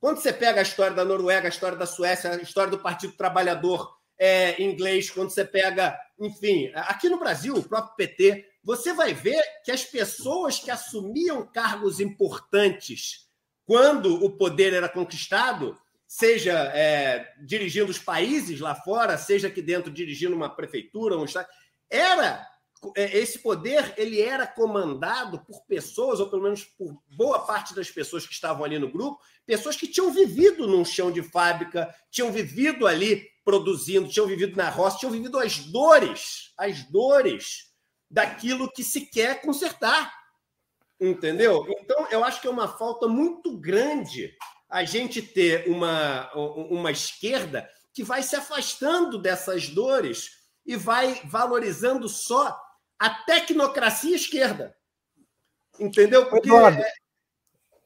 [0.00, 3.14] Quando você pega a história da Noruega, a história da Suécia, a história do Partido
[3.14, 9.14] Trabalhador é, inglês, quando você pega, enfim, aqui no Brasil, o próprio PT, você vai
[9.14, 13.26] ver que as pessoas que assumiam cargos importantes
[13.64, 19.90] quando o poder era conquistado seja é, dirigindo os países lá fora, seja aqui dentro
[19.90, 21.48] dirigindo uma prefeitura, um estado,
[21.90, 22.46] era
[22.94, 28.26] esse poder ele era comandado por pessoas, ou pelo menos por boa parte das pessoas
[28.26, 32.86] que estavam ali no grupo, pessoas que tinham vivido num chão de fábrica, tinham vivido
[32.86, 37.72] ali produzindo, tinham vivido na roça, tinham vivido as dores, as dores
[38.10, 40.12] daquilo que se quer consertar.
[41.00, 41.66] Entendeu?
[41.80, 44.34] Então, eu acho que é uma falta muito grande
[44.68, 50.30] a gente ter uma, uma esquerda que vai se afastando dessas dores
[50.64, 52.58] e vai valorizando só
[52.98, 54.76] a tecnocracia esquerda.
[55.78, 56.28] Entendeu?
[56.28, 56.48] Porque.
[56.48, 56.92] Eduardo, é...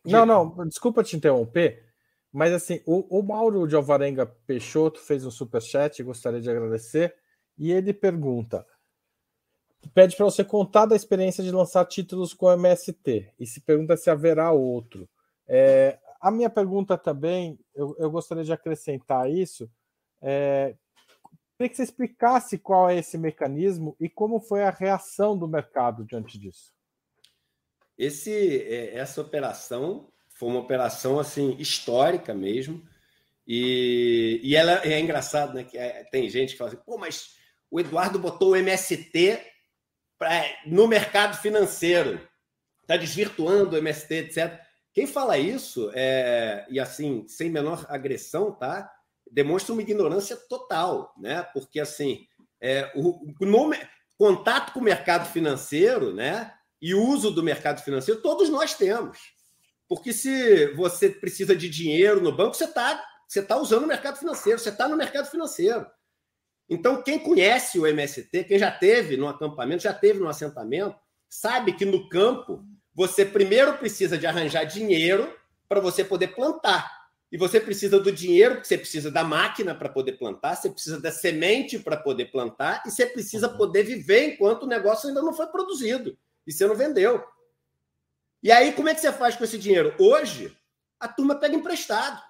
[0.05, 1.85] Não, não, desculpa te interromper,
[2.33, 7.14] mas assim, o, o Mauro de Alvarenga Peixoto fez um superchat, gostaria de agradecer,
[7.59, 8.66] e ele pergunta:
[9.92, 14.09] pede para você contar da experiência de lançar títulos com MST, e se pergunta se
[14.09, 15.09] haverá outro.
[15.46, 19.70] É, a minha pergunta também, eu, eu gostaria de acrescentar isso.
[20.23, 20.77] É,
[21.61, 26.07] queria que você explicasse qual é esse mecanismo e como foi a reação do mercado
[26.07, 26.73] diante disso.
[27.99, 32.83] Esse, é, essa operação foi uma operação assim histórica mesmo.
[33.46, 35.64] E, e ela é engraçado, né?
[35.64, 37.37] Que é, tem gente que fala assim, pô, mas
[37.70, 39.38] o Eduardo botou o MST
[40.18, 42.27] pra, no mercado financeiro,
[42.81, 44.61] está desvirtuando o MST, etc.
[44.94, 48.90] Quem fala isso, é, e assim, sem menor agressão, tá?
[49.31, 51.43] Demonstra uma ignorância total, né?
[51.55, 52.27] Porque assim,
[52.61, 53.21] é, o,
[54.19, 56.53] contato com o mercado financeiro, né?
[56.81, 59.19] E uso do mercado financeiro, todos nós temos.
[59.88, 64.19] Porque se você precisa de dinheiro no banco, você está você tá usando o mercado
[64.19, 65.87] financeiro, você está no mercado financeiro.
[66.69, 70.97] Então, quem conhece o MST, quem já teve no acampamento, já teve no assentamento,
[71.29, 75.33] sabe que no campo você primeiro precisa de arranjar dinheiro
[75.69, 77.00] para você poder plantar.
[77.31, 81.01] E você precisa do dinheiro, porque você precisa da máquina para poder plantar, você precisa
[81.01, 83.57] da semente para poder plantar, e você precisa uhum.
[83.57, 87.23] poder viver enquanto o negócio ainda não foi produzido e você não vendeu.
[88.43, 89.95] E aí, como é que você faz com esse dinheiro?
[89.99, 90.57] Hoje,
[90.99, 92.21] a turma pega emprestado.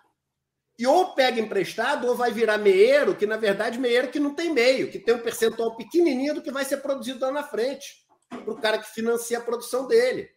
[0.79, 4.51] E ou pega emprestado, ou vai virar meeiro, que na verdade meeiro que não tem
[4.51, 8.51] meio, que tem um percentual pequenininho do que vai ser produzido lá na frente, para
[8.51, 10.31] o cara que financia a produção dele.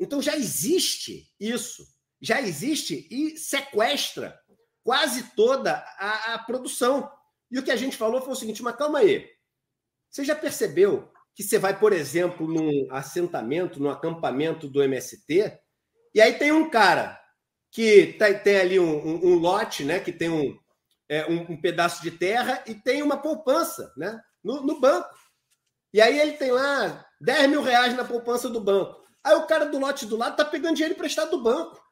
[0.00, 1.86] Então já existe isso,
[2.24, 4.40] já existe e sequestra
[4.82, 7.10] quase toda a, a produção.
[7.50, 9.28] E o que a gente falou foi o seguinte: mas calma aí.
[10.10, 15.58] Você já percebeu que você vai, por exemplo, num assentamento, num acampamento do MST,
[16.14, 17.20] e aí tem um cara
[17.70, 19.98] que tá, tem ali um, um, um, lote, né?
[19.98, 20.56] Que tem um,
[21.08, 25.12] é, um, um, pedaço de terra e tem uma poupança né, no, no banco.
[25.92, 29.03] E aí ele tem lá 10 mil reais na poupança do banco.
[29.24, 31.82] Aí o cara do lote do lado está pegando dinheiro emprestado do banco.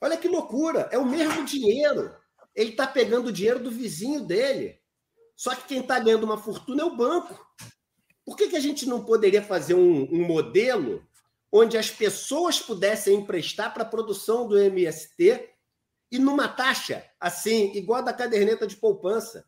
[0.00, 0.88] Olha que loucura.
[0.90, 2.14] É o mesmo dinheiro.
[2.54, 4.80] Ele está pegando o dinheiro do vizinho dele.
[5.36, 7.46] Só que quem está ganhando uma fortuna é o banco.
[8.24, 11.06] Por que, que a gente não poderia fazer um, um modelo
[11.52, 15.48] onde as pessoas pudessem emprestar para a produção do MST
[16.10, 19.46] e numa taxa assim, igual a da caderneta de poupança?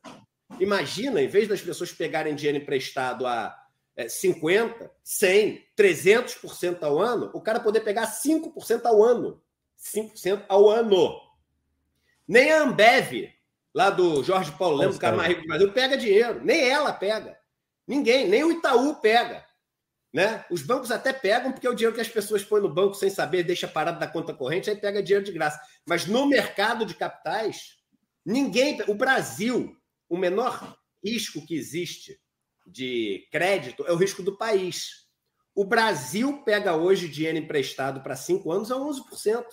[0.61, 3.58] Imagina, em vez das pessoas pegarem dinheiro emprestado a
[4.07, 9.43] 50, 100, 300% ao ano, o cara poder pegar 5% ao ano.
[9.79, 11.19] 5% ao ano.
[12.27, 13.33] Nem a Ambev,
[13.75, 16.45] lá do Jorge Paulo Lemos, o cara mais rico do Brasil, pega dinheiro.
[16.45, 17.39] Nem ela pega.
[17.87, 19.45] Ninguém, nem o Itaú pega.
[20.13, 20.45] Né?
[20.51, 23.11] Os bancos até pegam, porque é o dinheiro que as pessoas põem no banco sem
[23.11, 25.61] saber, deixa parado da conta corrente, aí pega dinheiro de graça.
[25.87, 27.79] Mas no mercado de capitais,
[28.25, 28.81] ninguém.
[28.89, 29.77] O Brasil,
[30.09, 32.19] o menor risco que existe
[32.71, 35.07] de crédito é o risco do país.
[35.55, 39.45] O Brasil pega hoje dinheiro emprestado para cinco anos a 11%.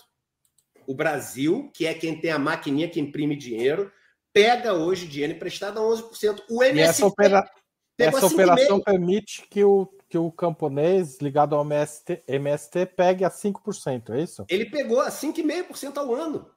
[0.86, 3.92] O Brasil, que é quem tem a maquininha que imprime dinheiro,
[4.32, 6.44] pega hoje dinheiro emprestado a 11%.
[6.50, 7.50] O MST e essa, opera...
[7.98, 14.12] essa operação permite que o, que o camponês ligado ao MST, MST pegue a 5%,
[14.12, 14.46] é isso?
[14.48, 16.52] Ele pegou a 5,5% ao ano.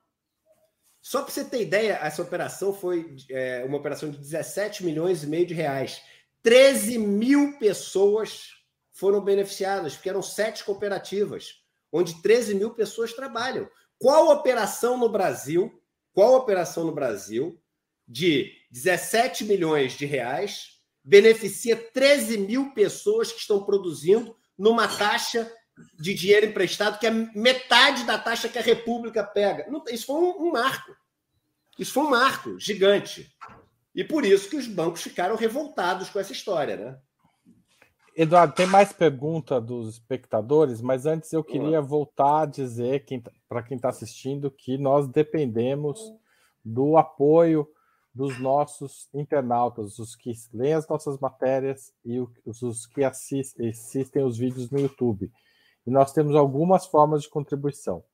[1.01, 5.27] Só para você ter ideia, essa operação foi é, uma operação de 17 milhões e
[5.27, 6.03] meio de reais.
[6.43, 8.51] 13 mil pessoas
[8.93, 13.69] foram beneficiadas, porque eram sete cooperativas, onde 13 mil pessoas trabalham.
[13.99, 17.61] Qual operação no Brasil, qual operação no Brasil
[18.07, 25.51] de 17 milhões de reais beneficia 13 mil pessoas que estão produzindo numa taxa
[25.95, 29.67] de dinheiro emprestado que é metade da taxa que a República pega?
[29.91, 30.95] Isso foi um, um marco.
[31.79, 33.33] Isso foi um marco gigante.
[33.99, 36.99] E por isso que os bancos ficaram revoltados com essa história, né?
[38.15, 43.61] Eduardo, tem mais pergunta dos espectadores, mas antes eu queria voltar a dizer tá, para
[43.61, 45.99] quem está assistindo que nós dependemos
[46.65, 47.69] do apoio
[48.15, 54.39] dos nossos internautas, os que leem as nossas matérias e os que assistem, assistem os
[54.39, 55.29] vídeos no YouTube.
[55.85, 58.05] E nós temos algumas formas de contribuição.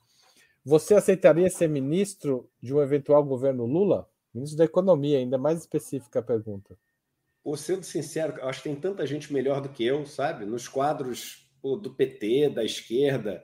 [0.65, 4.09] Você aceitaria ser ministro de um eventual governo Lula?
[4.33, 6.77] Ministro da Economia, ainda mais específica a pergunta.
[7.43, 10.45] Pô, sendo sincero, acho que tem tanta gente melhor do que eu, sabe?
[10.45, 13.43] Nos quadros pô, do PT, da esquerda.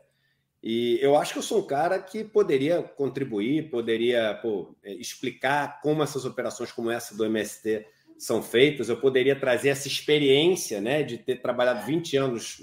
[0.62, 5.82] E eu acho que eu sou um cara que poderia contribuir, poderia pô, é, explicar
[5.82, 7.86] como essas operações como essa do MST
[8.18, 8.90] são feitas.
[8.90, 12.62] Eu poderia trazer essa experiência né, de ter trabalhado 20 anos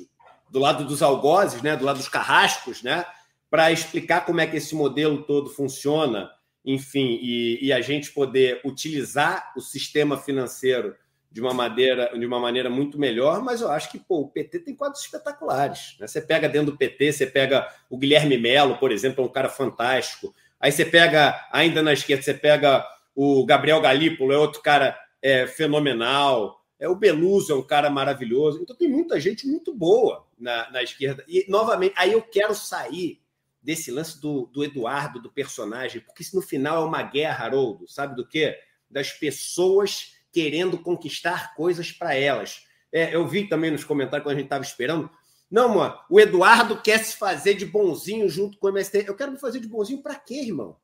[0.55, 3.05] do lado dos algozes, né, do lado dos carrascos, né,
[3.51, 6.31] para explicar como é que esse modelo todo funciona,
[6.64, 10.95] enfim, e, e, a gente poder utilizar o sistema financeiro
[11.29, 14.61] de uma maneira, de uma maneira muito melhor, mas eu acho que pô, o PT
[14.61, 15.97] tem quadros espetaculares.
[15.99, 16.07] Né?
[16.07, 19.49] Você pega dentro do PT, você pega o Guilherme Melo, por exemplo, é um cara
[19.49, 20.33] fantástico.
[20.61, 25.49] Aí você pega, ainda na esquerda, você pega o Gabriel Galípolo, é outro cara é,
[25.49, 26.63] fenomenal.
[26.85, 28.61] É, o Beluso é um cara maravilhoso.
[28.61, 31.25] Então tem muita gente muito boa na, na esquerda.
[31.27, 33.23] E, novamente, aí eu quero sair
[33.62, 37.88] desse lance do, do Eduardo, do personagem, porque isso no final é uma guerra, Haroldo,
[37.88, 38.59] sabe do quê?
[38.90, 42.67] Das pessoas querendo conquistar coisas para elas.
[42.92, 45.09] É, eu vi também nos comentários quando a gente estava esperando.
[45.50, 49.04] Não, mano, o Eduardo quer se fazer de bonzinho junto com o MST.
[49.06, 50.77] Eu quero me fazer de bonzinho para quê, irmão?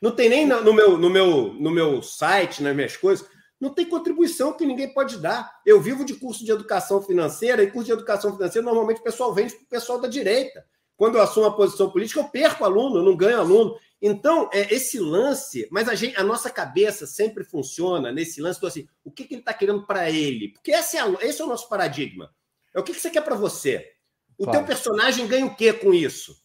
[0.00, 3.26] Não tem nem no meu, no, meu, no meu site, nas minhas coisas,
[3.60, 5.60] não tem contribuição que ninguém pode dar.
[5.64, 9.32] Eu vivo de curso de educação financeira, e curso de educação financeira normalmente o pessoal
[9.32, 10.64] vende para o pessoal da direita.
[10.96, 13.76] Quando eu assumo a posição política, eu perco aluno, eu não ganho aluno.
[14.00, 18.66] Então, é esse lance, mas a, gente, a nossa cabeça sempre funciona nesse lance do
[18.66, 20.48] assim, o que, que ele está querendo para ele?
[20.48, 22.30] Porque esse é, esse é o nosso paradigma.
[22.74, 23.92] É o que, que você quer para você.
[24.36, 24.58] O claro.
[24.58, 26.43] teu personagem ganha o quê com isso?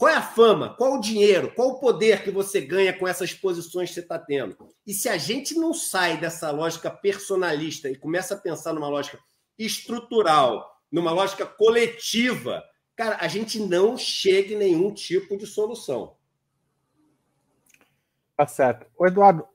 [0.00, 0.74] Qual é a fama?
[0.76, 1.52] Qual o dinheiro?
[1.54, 4.56] Qual o poder que você ganha com essas posições que você está tendo?
[4.86, 9.18] E se a gente não sai dessa lógica personalista e começa a pensar numa lógica
[9.58, 12.64] estrutural, numa lógica coletiva,
[12.96, 16.16] cara, a gente não chega em nenhum tipo de solução.
[18.38, 18.86] Tá certo.
[18.96, 19.46] O Eduardo,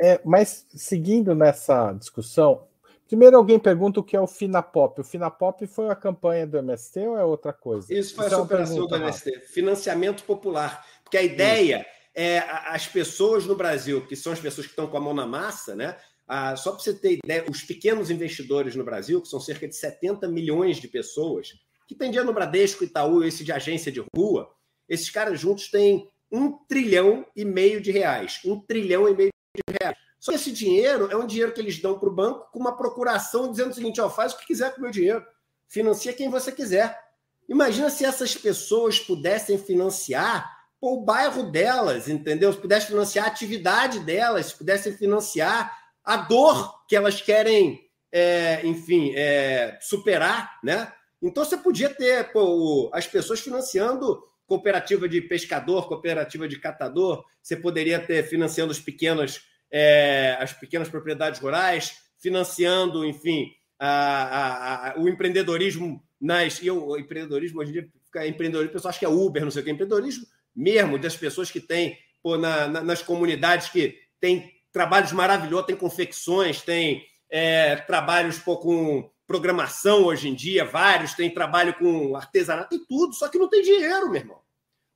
[0.00, 2.66] é, mas seguindo nessa discussão,
[3.06, 5.00] primeiro alguém pergunta o que é o Finapop.
[5.00, 7.92] O Finapop foi a campanha do MST ou é outra coisa?
[7.92, 10.84] Isso foi Isso a é operação do MST, financiamento popular.
[11.02, 11.88] Porque a ideia Isso.
[12.14, 15.26] é as pessoas no Brasil, que são as pessoas que estão com a mão na
[15.26, 15.96] massa, né?
[16.26, 19.76] Ah, só para você ter ideia, os pequenos investidores no Brasil, que são cerca de
[19.76, 21.50] 70 milhões de pessoas,
[21.86, 24.50] que tem dinheiro no Bradesco, Itaú, esse de agência de rua,
[24.88, 28.40] esses caras juntos têm um trilhão e meio de reais.
[28.44, 29.96] Um trilhão e meio de reais.
[30.24, 32.74] Só que esse dinheiro é um dinheiro que eles dão para o banco com uma
[32.74, 35.22] procuração dizendo o seguinte: ó, faz o que quiser com o meu dinheiro,
[35.68, 36.98] financia quem você quiser.
[37.46, 40.50] Imagina se essas pessoas pudessem financiar
[40.80, 42.50] o bairro delas, entendeu?
[42.50, 48.66] Se pudessem financiar a atividade delas, se pudessem financiar a dor que elas querem, é,
[48.66, 50.90] enfim, é, superar, né?
[51.20, 57.54] Então você podia ter pô, as pessoas financiando cooperativa de pescador, cooperativa de catador, você
[57.54, 65.00] poderia ter financiando os pequenos, é, as pequenas propriedades rurais, financiando, enfim, a, a, a,
[65.00, 66.62] o empreendedorismo nas.
[66.62, 69.50] E o empreendedorismo, hoje em dia, fica empreendedorismo, o pessoal acha que é Uber, não
[69.50, 73.98] sei o que, empreendedorismo mesmo, das pessoas que têm, pô, na, na, nas comunidades que
[74.20, 81.14] têm trabalhos maravilhosos, tem confecções, tem é, trabalhos pô, com programação hoje em dia, vários,
[81.14, 84.43] tem trabalho com artesanato, tem tudo, só que não tem dinheiro, meu irmão.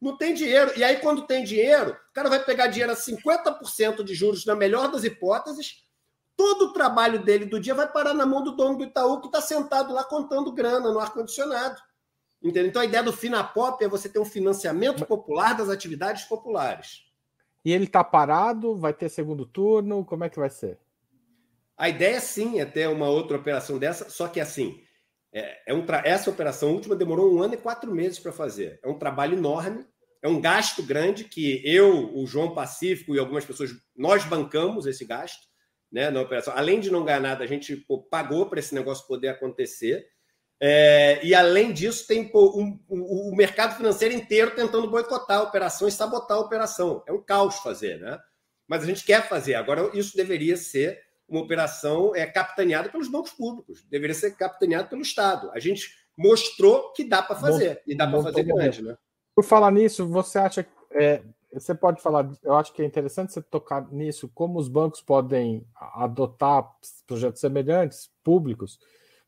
[0.01, 0.73] Não tem dinheiro.
[0.77, 4.55] E aí, quando tem dinheiro, o cara vai pegar dinheiro a 50% de juros, na
[4.55, 5.85] melhor das hipóteses,
[6.37, 9.27] todo o trabalho dele do dia vai parar na mão do dono do Itaú, que
[9.27, 11.81] está sentado lá contando grana no ar-condicionado.
[12.41, 12.67] Entendeu?
[12.67, 17.03] Então, a ideia do Finapop é você ter um financiamento popular das atividades populares.
[17.65, 18.77] E ele está parado?
[18.77, 20.05] Vai ter segundo turno?
[20.05, 20.79] Como é que vai ser?
[21.77, 24.81] A ideia, sim, é ter uma outra operação dessa, só que assim,
[25.33, 28.81] é, é um essa operação última demorou um ano e quatro meses para fazer.
[28.83, 29.87] É um trabalho enorme,
[30.23, 35.05] é um gasto grande que eu, o João Pacífico e algumas pessoas, nós bancamos esse
[35.05, 35.47] gasto
[35.93, 36.53] né, na operação.
[36.57, 40.07] Além de não ganhar nada, a gente pô, pagou para esse negócio poder acontecer.
[40.61, 45.43] É, e além disso, tem pô, um, um, o mercado financeiro inteiro tentando boicotar a
[45.43, 47.03] operação e sabotar a operação.
[47.07, 48.19] É um caos fazer, né?
[48.67, 49.55] Mas a gente quer fazer.
[49.55, 55.03] Agora, isso deveria ser uma operação é, capitaneada pelos bancos públicos, deveria ser capitaneada pelo
[55.03, 55.51] Estado.
[55.53, 58.83] A gente mostrou que dá para fazer, e dá para fazer grande.
[58.83, 58.97] Né?
[59.35, 60.71] Por falar nisso, você acha que.
[60.93, 61.23] É,
[61.53, 65.67] você pode falar, eu acho que é interessante você tocar nisso, como os bancos podem
[65.75, 66.71] adotar
[67.07, 68.79] projetos semelhantes, públicos,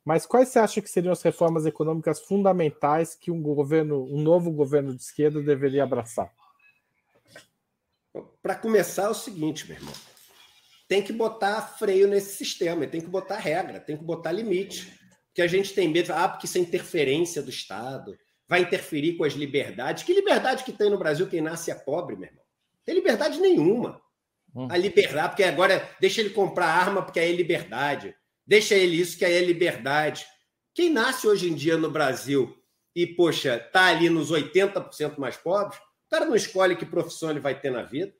[0.05, 4.51] mas quais você acha que seriam as reformas econômicas fundamentais que um governo, um novo
[4.51, 6.31] governo de esquerda deveria abraçar?
[8.43, 9.95] Para começar, é o seguinte, meu irmão
[10.91, 14.93] tem que botar freio nesse sistema, tem que botar regra, tem que botar limite.
[15.33, 18.19] Que a gente tem medo, ah, porque isso é interferência do Estado,
[18.49, 20.03] vai interferir com as liberdades.
[20.03, 22.43] Que liberdade que tem no Brasil quem nasce é pobre, meu irmão?
[22.85, 24.03] Tem liberdade nenhuma.
[24.53, 24.67] Hum.
[24.69, 28.13] A liberdade, porque agora deixa ele comprar arma porque aí é liberdade.
[28.45, 30.27] Deixa ele isso que aí é liberdade.
[30.75, 32.53] Quem nasce hoje em dia no Brasil
[32.97, 37.39] e, poxa, tá ali nos 80% mais pobres, o cara não escolhe que profissão ele
[37.39, 38.13] vai ter na vida,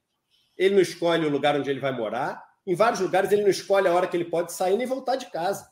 [0.57, 3.89] ele não escolhe o lugar onde ele vai morar, em vários lugares ele não escolhe
[3.89, 5.69] a hora que ele pode sair nem voltar de casa.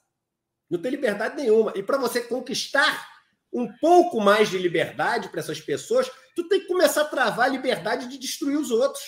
[0.70, 1.72] Não tem liberdade nenhuma.
[1.74, 3.06] E para você conquistar
[3.52, 7.52] um pouco mais de liberdade para essas pessoas, tu tem que começar a travar a
[7.52, 9.02] liberdade de destruir os outros.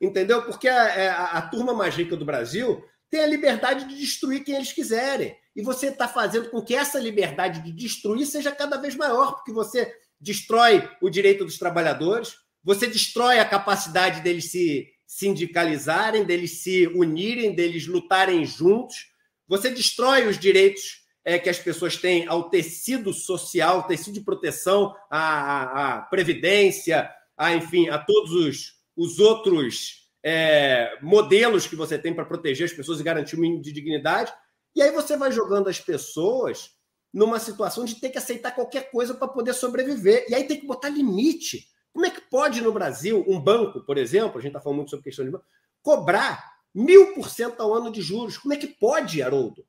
[0.00, 0.42] Entendeu?
[0.42, 4.42] Porque a, é, a, a turma mais rica do Brasil tem a liberdade de destruir
[4.42, 5.36] quem eles quiserem.
[5.54, 9.52] E você está fazendo com que essa liberdade de destruir seja cada vez maior, porque
[9.52, 16.88] você destrói o direito dos trabalhadores, você destrói a capacidade deles se sindicalizarem, deles se
[16.88, 19.12] unirem, deles lutarem juntos.
[19.46, 24.92] Você destrói os direitos é, que as pessoas têm ao tecido social, tecido de proteção,
[25.08, 32.12] à, à previdência, a, enfim, a todos os, os outros é, modelos que você tem
[32.12, 34.32] para proteger as pessoas e garantir o mínimo de dignidade.
[34.74, 36.72] E aí você vai jogando as pessoas
[37.12, 40.26] numa situação de ter que aceitar qualquer coisa para poder sobreviver.
[40.28, 41.68] E aí tem que botar limite.
[41.94, 44.90] Como é que pode no Brasil um banco, por exemplo, a gente está falando muito
[44.90, 45.44] sobre questão de banco,
[45.80, 48.36] cobrar mil por cento ao ano de juros?
[48.36, 49.64] Como é que pode, Haroldo?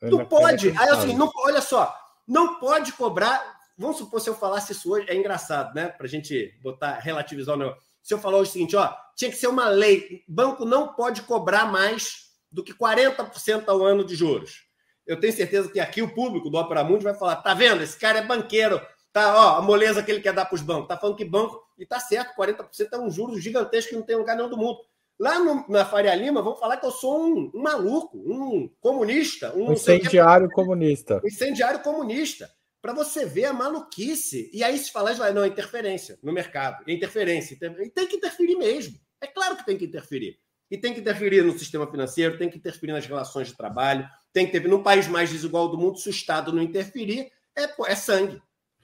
[0.00, 0.70] É não pode.
[0.70, 1.96] Aí assim, não, olha só,
[2.26, 3.60] não pode cobrar.
[3.78, 5.86] Vamos supor se eu falasse isso hoje, é engraçado, né?
[5.86, 7.80] Para a gente botar, relativizar o negócio.
[8.02, 11.22] Se eu falar hoje o seguinte, ó, tinha que ser uma lei, banco não pode
[11.22, 14.64] cobrar mais do que 40% ao ano de juros.
[15.06, 17.82] Eu tenho certeza que aqui o público do Opera Mundi vai falar: tá vendo?
[17.82, 20.88] Esse cara é banqueiro, Tá, ó, a moleza que ele quer dar para os bancos.
[20.88, 24.16] Tá falando que banco, e tá certo, 40% é um juros gigantesco que não tem
[24.16, 24.78] lugar nenhum do mundo.
[25.18, 29.54] Lá no, na Faria Lima, vão falar que eu sou um, um maluco, um comunista.
[29.54, 31.20] Um incendiário comunista.
[31.22, 32.50] Um incendiário comunista.
[32.80, 34.50] Para você ver a maluquice.
[34.52, 36.82] E aí se falar, vai, não, interferência no mercado.
[36.90, 37.54] Interferência.
[37.54, 38.98] E tem que interferir mesmo.
[39.20, 40.38] É claro que tem que interferir.
[40.70, 44.46] E tem que interferir no sistema financeiro, tem que interferir nas relações de trabalho, tem
[44.46, 45.98] que interferir no país mais desigual do mundo.
[45.98, 48.40] Se o Estado não interferir, é, é sangue.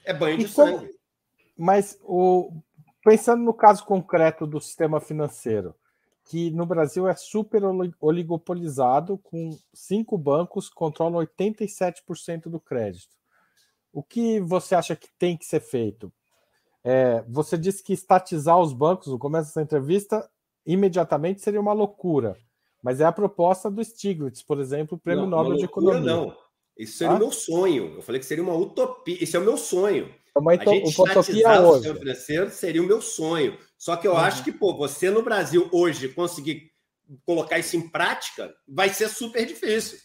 [0.08, 0.78] É banho de como...
[0.78, 0.90] sangue.
[1.54, 2.50] Mas o...
[3.04, 5.74] pensando no caso concreto do sistema financeiro,
[6.24, 7.62] que no Brasil é super
[8.00, 13.16] oligopolizado, com cinco bancos que controlam 87% do crédito.
[13.92, 16.12] O que você acha que tem que ser feito?
[16.82, 20.26] É, você disse que estatizar os bancos, no começo dessa entrevista,
[20.64, 22.36] imediatamente seria uma loucura.
[22.82, 26.00] Mas é a proposta do Stiglitz, por exemplo, o Prêmio não, Nobel de Economia.
[26.00, 26.36] Não,
[26.78, 27.16] isso seria ah?
[27.16, 27.94] o meu sonho.
[27.96, 29.18] Eu falei que seria uma utopia.
[29.20, 30.14] Isso é o meu sonho.
[30.36, 33.58] Uma a gente estatizar o sistema financeiro seria o meu sonho.
[33.76, 34.18] Só que eu uhum.
[34.18, 36.70] acho que, pô, você no Brasil hoje conseguir
[37.24, 39.98] colocar isso em prática vai ser super difícil.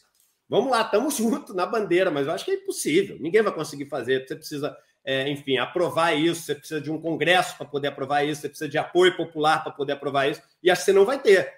[0.49, 3.17] Vamos lá, estamos juntos na bandeira, mas eu acho que é impossível.
[3.19, 4.27] Ninguém vai conseguir fazer.
[4.27, 6.41] Você precisa, é, enfim, aprovar isso.
[6.41, 8.41] Você precisa de um congresso para poder aprovar isso.
[8.41, 10.41] Você precisa de apoio popular para poder aprovar isso.
[10.63, 11.51] E acho que você não vai ter.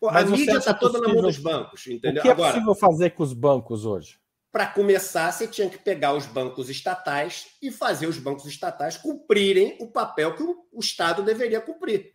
[0.00, 1.08] Pô, a mídia está toda possível...
[1.08, 2.20] na mão dos bancos, entendeu?
[2.20, 4.18] O que é Agora, possível fazer com os bancos hoje?
[4.54, 9.76] Para começar, você tinha que pegar os bancos estatais e fazer os bancos estatais cumprirem
[9.80, 12.14] o papel que o Estado deveria cumprir.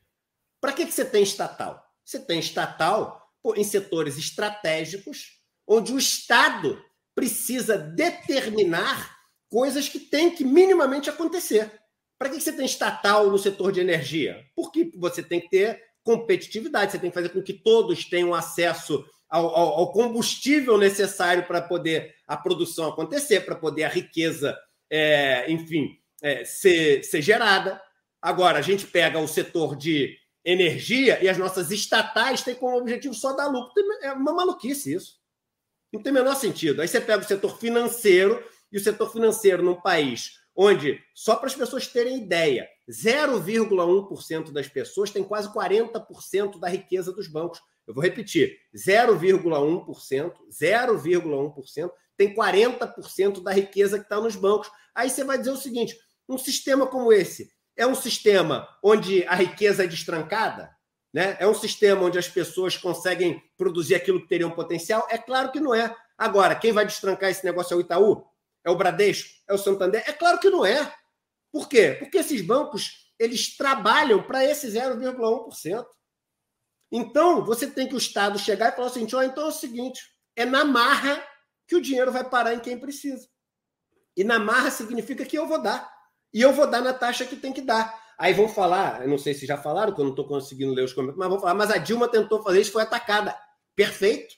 [0.61, 1.83] Para que, que você tem estatal?
[2.01, 6.81] Você tem estatal em setores estratégicos, onde o Estado
[7.13, 9.17] precisa determinar
[9.49, 11.69] coisas que têm que minimamente acontecer.
[12.17, 14.45] Para que você tem estatal no setor de energia?
[14.55, 19.05] Porque você tem que ter competitividade, você tem que fazer com que todos tenham acesso
[19.29, 24.57] ao, ao, combustível necessário para poder a produção acontecer, para poder a riqueza,
[24.89, 27.81] é, enfim, é, ser, ser gerada.
[28.21, 33.13] Agora, a gente pega o setor de energia e as nossas estatais têm como objetivo
[33.13, 33.71] só dar lucro.
[34.01, 35.19] É uma maluquice isso.
[35.93, 36.81] Não tem o menor sentido.
[36.81, 41.47] Aí você pega o setor financeiro e o setor financeiro num país onde, só para
[41.47, 47.61] as pessoas terem ideia, 0,1% das pessoas tem quase 40% da riqueza dos bancos.
[47.89, 54.69] Eu vou repetir: 0,1%, 0,1% tem 40% da riqueza que está nos bancos.
[54.93, 59.33] Aí você vai dizer o seguinte: um sistema como esse é um sistema onde a
[59.33, 60.69] riqueza é destrancada?
[61.11, 61.35] Né?
[61.39, 65.07] É um sistema onde as pessoas conseguem produzir aquilo que teriam potencial?
[65.09, 65.95] É claro que não é.
[66.15, 68.23] Agora, quem vai destrancar esse negócio é o Itaú?
[68.63, 69.29] É o Bradesco?
[69.47, 70.03] É o Santander?
[70.05, 70.93] É claro que não é.
[71.51, 71.95] Por quê?
[71.97, 75.85] Porque esses bancos eles trabalham para esse 0,1%.
[76.91, 80.01] Então, você tem que o Estado chegar e falar assim: oh, então é o seguinte,
[80.35, 81.23] é na marra
[81.67, 83.27] que o dinheiro vai parar em quem precisa.
[84.17, 85.89] E na marra significa que eu vou dar.
[86.33, 87.97] E eu vou dar na taxa que tem que dar.
[88.17, 90.83] Aí vão falar, eu não sei se já falaram, que eu não estou conseguindo ler
[90.83, 93.33] os comentários, mas vão falar, mas a Dilma tentou fazer isso, foi atacada.
[93.75, 94.35] Perfeito.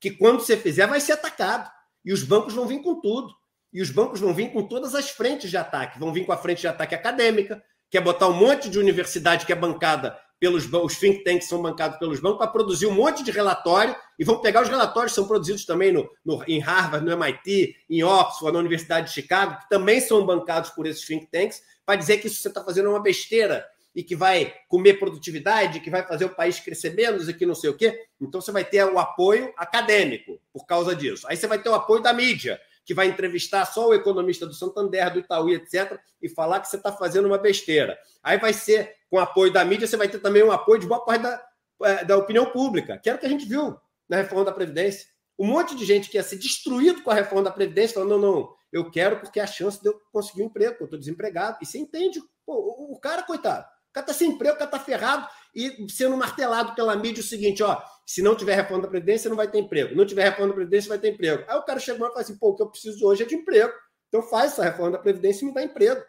[0.00, 1.70] Que quando você fizer, vai ser atacado.
[2.04, 3.32] E os bancos vão vir com tudo.
[3.72, 5.98] E os bancos vão vir com todas as frentes de ataque.
[5.98, 9.46] Vão vir com a frente de ataque acadêmica, que é botar um monte de universidade
[9.46, 12.94] que é bancada pelos bancos, os think tanks são bancados pelos bancos para produzir um
[12.94, 16.58] monte de relatório e vão pegar os relatórios que são produzidos também no, no, em
[16.58, 21.06] Harvard, no MIT, em Oxford, na Universidade de Chicago, que também são bancados por esses
[21.06, 23.64] think tanks, para dizer que isso você está fazendo uma besteira
[23.94, 27.54] e que vai comer produtividade, que vai fazer o país crescer menos e que não
[27.54, 28.06] sei o quê.
[28.20, 31.26] Então você vai ter o apoio acadêmico por causa disso.
[31.28, 34.54] Aí você vai ter o apoio da mídia, que vai entrevistar só o economista do
[34.54, 37.98] Santander, do Itaú, etc., e falar que você está fazendo uma besteira.
[38.22, 40.86] Aí vai ser, com o apoio da mídia, você vai ter também um apoio de
[40.86, 41.44] boa parte da,
[41.82, 43.76] é, da opinião pública, que era o que a gente viu
[44.08, 45.06] na reforma da Previdência.
[45.38, 48.18] Um monte de gente que ia ser destruído com a reforma da Previdência, falando, não,
[48.20, 51.58] não, eu quero porque é a chance de eu conseguir um emprego, eu estou desempregado.
[51.60, 52.54] E você entende, pô,
[52.90, 56.74] o cara, coitado, o cara está sem emprego, o cara está ferrado e sendo martelado
[56.74, 59.96] pela mídia o seguinte, ó, se não tiver reforma da Previdência, não vai ter emprego.
[59.96, 61.44] Não tiver reforma da Previdência, vai ter emprego.
[61.48, 63.34] Aí o cara chegou e falou assim: pô, o que eu preciso hoje é de
[63.34, 63.72] emprego.
[64.08, 66.02] Então faz essa reforma da Previdência e me dá emprego.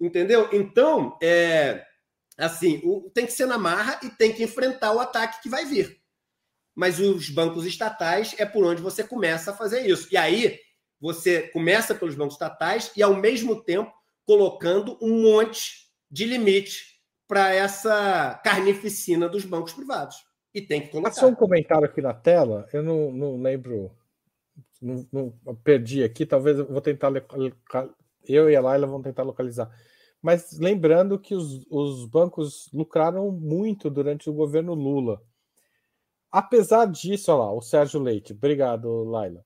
[0.00, 0.48] Entendeu?
[0.52, 1.84] Então, é,
[2.42, 5.64] assim, o, tem que ser na marra e tem que enfrentar o ataque que vai
[5.64, 6.00] vir.
[6.74, 10.08] Mas os bancos estatais é por onde você começa a fazer isso.
[10.10, 10.58] E aí,
[11.00, 13.92] você começa pelos bancos estatais e, ao mesmo tempo,
[14.24, 16.92] colocando um monte de limite
[17.26, 20.16] para essa carnificina dos bancos privados.
[20.54, 21.10] E tem que colocar.
[21.10, 23.90] Passou um comentário aqui na tela, eu não, não lembro,
[24.80, 27.10] não, não, perdi aqui, talvez eu vou tentar,
[28.28, 29.70] eu e a Laila vão tentar localizar.
[30.22, 35.20] Mas lembrando que os, os bancos lucraram muito durante o governo Lula.
[36.30, 39.44] Apesar disso, olha lá, o Sérgio Leite, obrigado, Laila.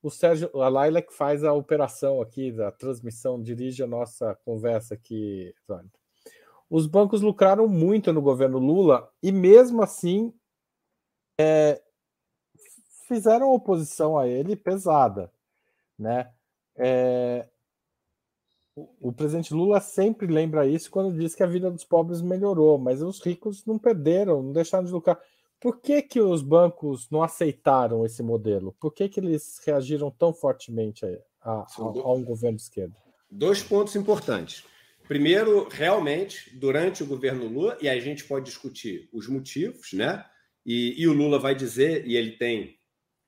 [0.00, 4.94] o Sérgio, a Laila que faz a operação aqui da transmissão, dirige a nossa conversa
[4.94, 5.52] aqui,
[6.70, 10.32] Os bancos lucraram muito no governo Lula e mesmo assim
[11.38, 11.82] é,
[13.08, 15.30] fizeram oposição a ele pesada,
[15.98, 16.32] né?
[16.76, 17.48] É,
[18.76, 23.00] o, presidente Lula sempre lembra isso quando diz que a vida dos pobres melhorou, mas
[23.00, 25.20] os ricos não perderam, não deixaram de lucrar.
[25.60, 28.76] Por que, que os bancos não aceitaram esse modelo?
[28.80, 32.96] Por que, que eles reagiram tão fortemente a, a, a um governo de esquerda?
[33.30, 34.64] Dois pontos importantes.
[35.06, 40.24] Primeiro, realmente, durante o governo Lula, e a gente pode discutir os motivos, né?
[40.66, 42.76] E, e o Lula vai dizer, e ele tem,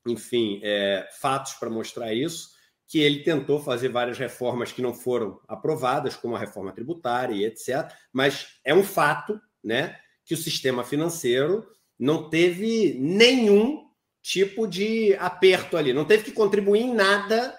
[0.07, 2.56] enfim, é, fatos para mostrar isso,
[2.87, 7.45] que ele tentou fazer várias reformas que não foram aprovadas, como a reforma tributária e
[7.45, 7.93] etc.
[8.13, 11.67] Mas é um fato, né, que o sistema financeiro
[11.99, 13.87] não teve nenhum
[14.23, 17.57] tipo de aperto ali, não teve que contribuir em nada,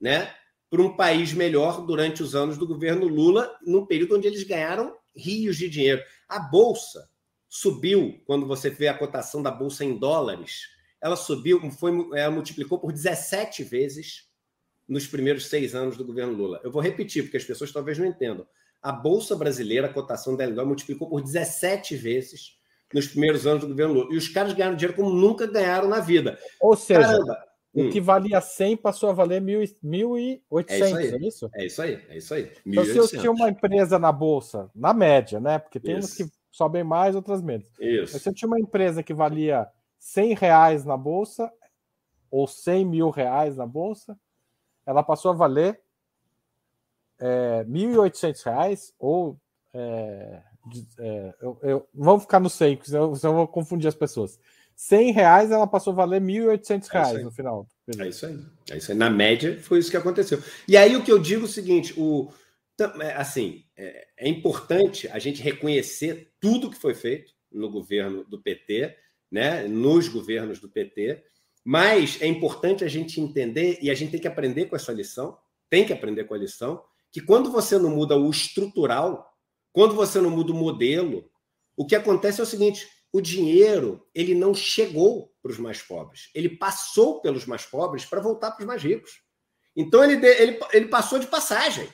[0.00, 0.32] né,
[0.70, 4.96] para um país melhor durante os anos do governo Lula, num período onde eles ganharam
[5.16, 6.02] rios de dinheiro.
[6.28, 7.08] A bolsa
[7.48, 10.68] subiu quando você vê a cotação da bolsa em dólares,
[11.00, 14.27] ela subiu, foi, ela multiplicou por 17 vezes
[14.88, 16.60] nos primeiros seis anos do governo Lula.
[16.64, 18.46] Eu vou repetir, porque as pessoas talvez não entendam.
[18.80, 22.56] A Bolsa Brasileira, a cotação dela dólar, multiplicou por 17 vezes
[22.94, 24.14] nos primeiros anos do governo Lula.
[24.14, 26.38] E os caras ganharam dinheiro como nunca ganharam na vida.
[26.60, 27.38] Ou seja, Caramba.
[27.74, 27.90] o hum.
[27.90, 31.50] que valia 100 passou a valer 1.800, é é isso?
[31.54, 32.50] É isso aí, é isso aí.
[32.64, 35.58] Então, se eu tinha uma empresa na Bolsa, na média, né?
[35.58, 37.66] Porque tem uns que sobem mais, outras menos.
[37.78, 38.18] Isso.
[38.18, 39.68] Se eu tinha uma empresa que valia
[39.98, 41.52] 100 reais na Bolsa,
[42.30, 44.18] ou 100 mil reais na Bolsa,
[44.88, 45.78] ela passou a valer
[47.20, 49.38] é, R$ 1.800 ou.
[49.74, 50.42] É,
[50.98, 54.40] é, eu, eu, vamos ficar no 100, senão, senão eu vou confundir as pessoas.
[54.74, 57.68] 100 reais ela passou a valer 1.800 é reais é no final.
[57.98, 58.38] É isso aí.
[58.70, 58.96] É isso aí.
[58.96, 60.42] Na média, foi isso que aconteceu.
[60.66, 62.32] E aí o que eu digo é o seguinte: o,
[63.00, 68.40] é, assim, é, é importante a gente reconhecer tudo que foi feito no governo do
[68.40, 68.96] PT,
[69.30, 71.22] né, nos governos do PT,
[71.70, 75.36] mas é importante a gente entender, e a gente tem que aprender com essa lição,
[75.68, 79.30] tem que aprender com a lição, que quando você não muda o estrutural,
[79.70, 81.30] quando você não muda o modelo,
[81.76, 86.30] o que acontece é o seguinte: o dinheiro ele não chegou para os mais pobres,
[86.34, 89.20] ele passou pelos mais pobres para voltar para os mais ricos.
[89.76, 91.86] Então ele, ele, ele passou de passagem.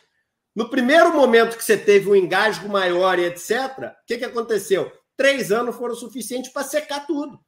[0.54, 4.92] No primeiro momento que você teve um engasgo maior e etc., o que, que aconteceu?
[5.16, 7.40] Três anos foram suficientes para secar tudo.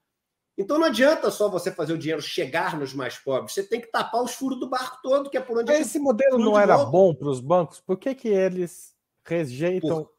[0.56, 3.88] Então não adianta só você fazer o dinheiro chegar nos mais pobres, você tem que
[3.88, 5.70] tapar os furos do barco todo, que é por onde.
[5.72, 7.80] Esse modelo não era bom para os bancos?
[7.80, 8.94] Por que, que eles
[9.24, 10.04] rejeitam?
[10.04, 10.16] Por...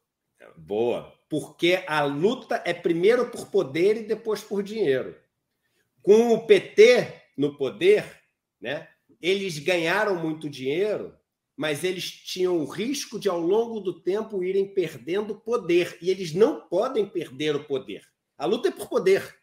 [0.56, 1.12] Boa.
[1.28, 5.16] Porque a luta é primeiro por poder e depois por dinheiro.
[6.00, 8.04] Com o PT no poder,
[8.60, 8.88] né,
[9.20, 11.14] eles ganharam muito dinheiro,
[11.56, 15.98] mas eles tinham o risco de, ao longo do tempo, irem perdendo poder.
[16.00, 18.02] E eles não podem perder o poder.
[18.38, 19.37] A luta é por poder.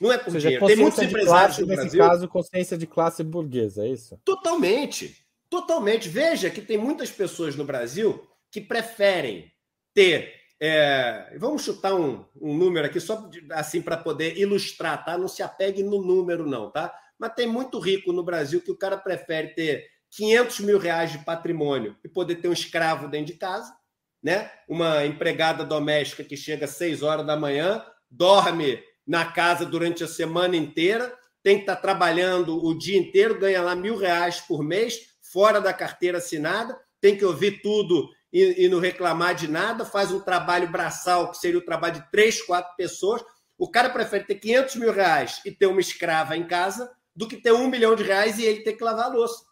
[0.00, 0.66] Não é por seja, dinheiro.
[0.66, 1.84] Tem muitos empresários classe, no Brasil.
[1.84, 4.18] Nesse caso, consciência de classe burguesa, é isso?
[4.24, 5.26] Totalmente.
[5.48, 6.08] Totalmente.
[6.08, 9.50] Veja que tem muitas pessoas no Brasil que preferem
[9.94, 10.34] ter.
[10.58, 15.18] É, vamos chutar um, um, número aqui, só assim para poder ilustrar, tá?
[15.18, 16.94] Não se apegue no número, não, tá?
[17.18, 21.18] Mas tem muito rico no Brasil que o cara prefere ter 500 mil reais de
[21.18, 23.74] patrimônio e poder ter um escravo dentro de casa,
[24.22, 24.50] né?
[24.68, 30.08] Uma empregada doméstica que chega às 6 horas da manhã, dorme na casa durante a
[30.08, 34.98] semana inteira, tem que estar trabalhando o dia inteiro, ganha lá mil reais por mês,
[35.32, 40.10] fora da carteira assinada, tem que ouvir tudo e, e não reclamar de nada, faz
[40.10, 43.22] um trabalho braçal, que seria o trabalho de três, quatro pessoas.
[43.56, 47.36] O cara prefere ter 500 mil reais e ter uma escrava em casa do que
[47.36, 49.44] ter um milhão de reais e ele ter que lavar a louça.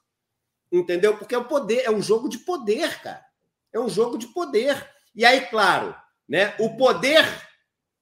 [0.72, 1.16] Entendeu?
[1.16, 3.24] Porque é o poder, é um jogo de poder, cara.
[3.72, 4.90] É um jogo de poder.
[5.14, 5.94] E aí, claro,
[6.28, 6.54] né?
[6.58, 7.24] O poder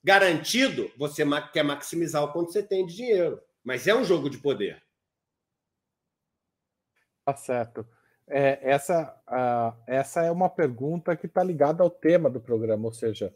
[0.05, 3.40] Garantido, você quer maximizar o quanto você tem de dinheiro.
[3.62, 4.82] Mas é um jogo de poder.
[7.24, 7.86] Tá certo.
[8.26, 12.92] É, essa, uh, essa é uma pergunta que está ligada ao tema do programa, ou
[12.92, 13.32] seja,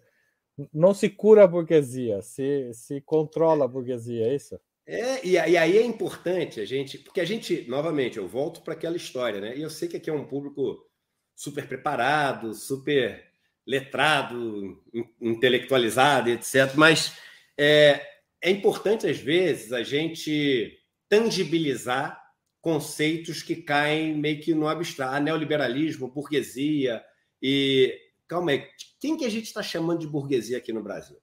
[0.72, 4.58] não se cura a burguesia, se, se controla a burguesia, é isso?
[4.86, 8.72] É, e, e aí é importante a gente, porque a gente, novamente, eu volto para
[8.72, 9.56] aquela história, né?
[9.56, 10.86] E eu sei que aqui é um público
[11.34, 13.26] super preparado, super
[13.66, 14.82] letrado,
[15.20, 16.72] intelectualizado, etc.
[16.76, 17.16] Mas
[17.58, 18.00] é,
[18.40, 22.20] é importante, às vezes, a gente tangibilizar
[22.60, 25.14] conceitos que caem meio que no abstrato.
[25.14, 27.02] Ah, neoliberalismo, burguesia
[27.42, 27.94] e...
[28.28, 28.66] Calma aí,
[29.00, 31.16] quem que a gente está chamando de burguesia aqui no Brasil?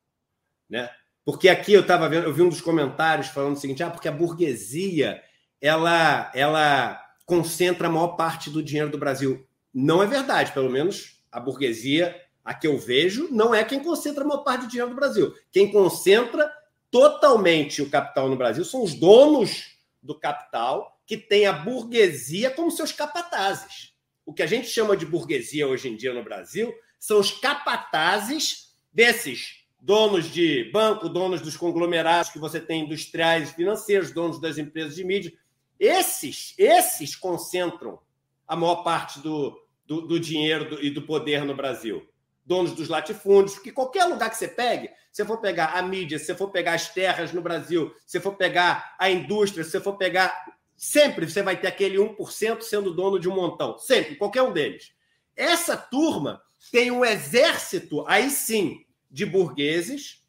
[0.69, 0.89] Né?
[1.25, 4.07] Porque aqui eu estava vendo, eu vi um dos comentários falando o seguinte: ah, porque
[4.07, 5.21] a burguesia
[5.61, 9.45] ela, ela concentra a maior parte do dinheiro do Brasil.
[9.73, 14.23] Não é verdade, pelo menos a burguesia, a que eu vejo, não é quem concentra
[14.23, 15.33] a maior parte do dinheiro do Brasil.
[15.51, 16.51] Quem concentra
[16.91, 22.71] totalmente o capital no Brasil são os donos do capital que têm a burguesia como
[22.71, 23.93] seus capatazes.
[24.25, 28.73] O que a gente chama de burguesia hoje em dia no Brasil são os capatazes
[28.91, 34.57] desses donos de banco, donos dos conglomerados que você tem industriais e financeiros, donos das
[34.57, 35.33] empresas de mídia.
[35.77, 37.99] Esses, esses concentram
[38.47, 42.07] a maior parte do, do, do dinheiro e do poder no Brasil.
[42.45, 46.33] Donos dos latifúndios, porque qualquer lugar que você pegue, se for pegar a mídia, se
[46.35, 50.33] for pegar as terras no Brasil, se for pegar a indústria, se for pegar.
[50.75, 53.77] Sempre você vai ter aquele 1% sendo dono de um montão.
[53.77, 54.91] Sempre, qualquer um deles.
[55.35, 56.41] Essa turma
[56.71, 60.23] tem um exército, aí sim, de burgueses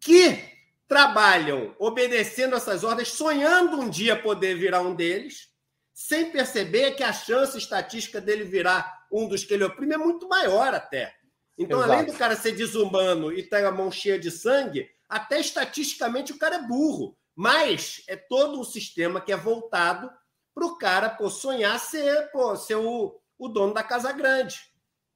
[0.00, 0.56] que
[0.86, 5.50] trabalham obedecendo essas ordens, sonhando um dia poder virar um deles,
[5.92, 10.28] sem perceber que a chance estatística dele virar um dos que ele oprime é muito
[10.28, 11.17] maior até.
[11.58, 11.92] Então, Exato.
[11.92, 16.38] além do cara ser desumano e ter a mão cheia de sangue, até estatisticamente o
[16.38, 17.16] cara é burro.
[17.34, 20.10] Mas é todo um sistema que é voltado
[20.54, 24.58] para o cara pô, sonhar ser, pô, ser o, o dono da Casa Grande.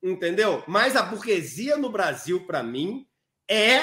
[0.03, 0.65] Entendeu?
[0.67, 3.07] Mas a burguesia no Brasil, para mim,
[3.49, 3.79] é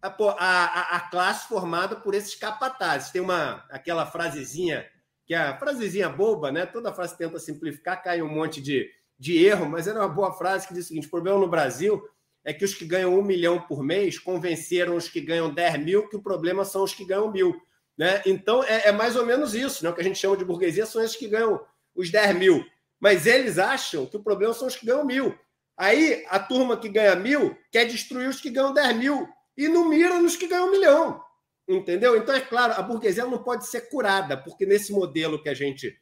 [0.00, 3.10] a, a, a, classe formada por esses capatazes.
[3.10, 4.86] Tem uma aquela frasezinha,
[5.26, 6.64] que é a frasezinha boba, né?
[6.64, 10.68] Toda frase tenta simplificar, cai um monte de, de erro, mas era uma boa frase
[10.68, 12.02] que diz o seguinte: o problema no Brasil
[12.44, 16.08] é que os que ganham um milhão por mês convenceram os que ganham 10 mil
[16.08, 17.60] que o problema são os que ganham mil.
[17.96, 18.22] Né?
[18.24, 19.90] Então é, é mais ou menos isso, né?
[19.90, 21.60] O que a gente chama de burguesia são esses que ganham
[21.94, 22.64] os 10 mil.
[23.00, 25.36] Mas eles acham que o problema são os que ganham mil.
[25.76, 29.88] Aí a turma que ganha mil quer destruir os que ganham 10 mil e não
[29.88, 31.22] mira nos que ganham um milhão.
[31.68, 32.16] Entendeu?
[32.16, 36.00] Então, é claro, a burguesia não pode ser curada, porque nesse modelo que a gente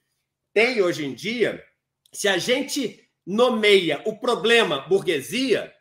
[0.55, 1.63] tem hoje em dia,
[2.13, 5.73] se a gente nomeia o problema burguesia,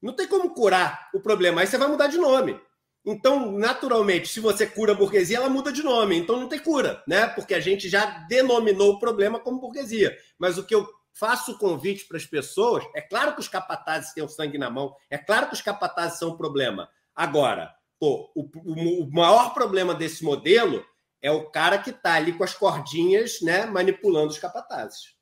[0.00, 1.60] não tem como curar o problema.
[1.60, 2.58] Aí você vai mudar de nome.
[3.04, 6.16] Então, naturalmente, se você cura a burguesia, ela muda de nome.
[6.16, 7.26] Então não tem cura, né?
[7.28, 10.16] Porque a gente já denominou o problema como burguesia.
[10.38, 12.84] Mas o que eu faço o convite para as pessoas.
[12.94, 16.18] É claro que os capatazes têm o sangue na mão, é claro que os capatazes
[16.18, 16.88] são um problema.
[17.14, 20.84] Agora, pô, o, o, o maior problema desse modelo
[21.22, 25.15] é o cara que está ali com as cordinhas, né, manipulando os capatazes.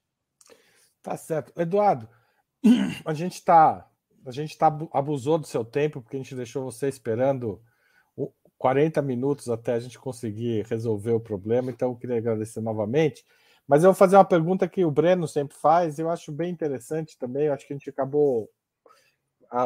[1.05, 1.52] Tá certo.
[1.61, 2.09] Eduardo,
[3.05, 3.88] a gente está
[4.26, 7.61] a gente tá, abusou do seu tempo porque a gente deixou você esperando
[8.57, 13.22] 40 minutos até a gente conseguir resolver o problema, então eu queria agradecer novamente.
[13.68, 17.18] Mas eu vou fazer uma pergunta que o Breno sempre faz, eu acho bem interessante
[17.18, 17.46] também.
[17.46, 18.48] Eu acho que a gente acabou.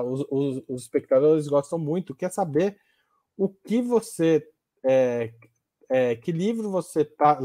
[0.05, 2.77] Os, os, os, espectadores gostam muito, quer saber
[3.37, 4.45] o que você.
[4.85, 5.33] É,
[5.89, 7.39] é, que livro você tá,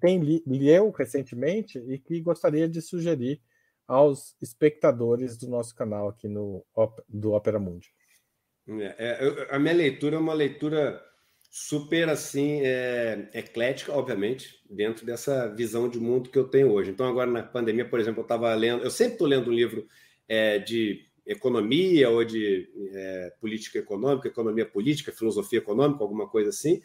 [0.00, 3.40] tem leu recentemente e que gostaria de sugerir
[3.86, 6.64] aos espectadores do nosso canal aqui no
[7.08, 7.88] do Opera Mundi.
[8.68, 11.02] É, é a minha leitura é uma leitura
[11.50, 16.90] super assim é, eclética, obviamente, dentro dessa visão de mundo que eu tenho hoje.
[16.90, 19.86] Então, agora na pandemia, por exemplo, eu estava lendo, eu sempre estou lendo um livro
[20.28, 26.80] é, de economia ou de é, política econômica, economia política, filosofia econômica, alguma coisa assim.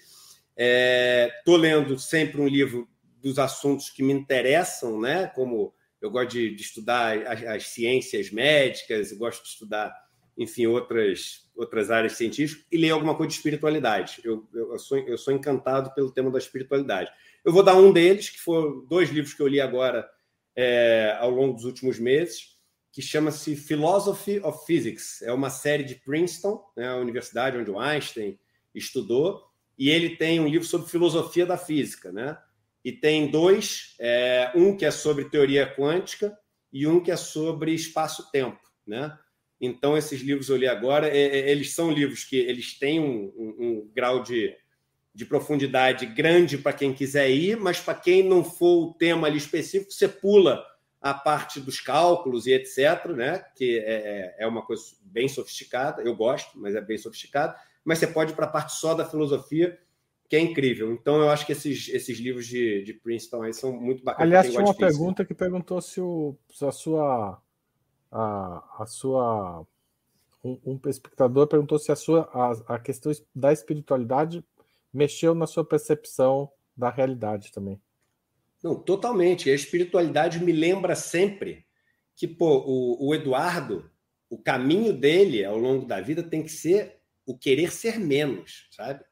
[0.56, 2.88] Estou é, lendo sempre um livro
[3.22, 5.28] dos assuntos que me interessam, né?
[5.28, 9.94] Como eu gosto de, de estudar as, as ciências médicas, gosto de estudar
[10.38, 14.20] enfim, outras, outras áreas científicas e ler alguma coisa de espiritualidade.
[14.24, 17.12] Eu, eu, sou, eu sou encantado pelo tema da espiritualidade.
[17.46, 20.10] Eu vou dar um deles, que foram dois livros que eu li agora
[20.56, 22.58] é, ao longo dos últimos meses,
[22.92, 25.22] que chama-se Philosophy of Physics.
[25.22, 28.40] É uma série de Princeton, né, a universidade onde o Einstein
[28.74, 29.44] estudou,
[29.78, 32.38] e ele tem um livro sobre filosofia da física, né?
[32.84, 36.38] E tem dois, é, um que é sobre teoria quântica
[36.72, 39.18] e um que é sobre espaço-tempo, né?
[39.60, 43.32] Então, esses livros eu li agora, é, é, eles são livros que eles têm um,
[43.38, 44.54] um, um grau de,
[45.16, 49.38] de profundidade grande para quem quiser ir, mas para quem não for o tema ali
[49.38, 50.66] específico, você pula
[51.00, 53.46] a parte dos cálculos e etc., né?
[53.56, 58.00] que é, é, é uma coisa bem sofisticada, eu gosto, mas é bem sofisticado, mas
[58.00, 59.80] você pode ir para a parte só da filosofia,
[60.30, 60.92] que é incrível.
[60.94, 64.28] Então, eu acho que esses, esses livros de, de Princeton aí são muito bacanas.
[64.28, 67.42] Aliás, tinha uma pergunta que perguntou se, o, se a sua
[68.14, 69.66] a, a sua.
[70.44, 74.44] Um, um, espectador perguntou se a sua a, a questão da espiritualidade
[74.94, 77.82] mexeu na sua percepção da realidade também.
[78.62, 79.50] Não, totalmente.
[79.50, 81.66] A espiritualidade me lembra sempre
[82.16, 83.90] que pô, o, o Eduardo,
[84.30, 89.04] o caminho dele ao longo da vida tem que ser o querer ser menos, sabe?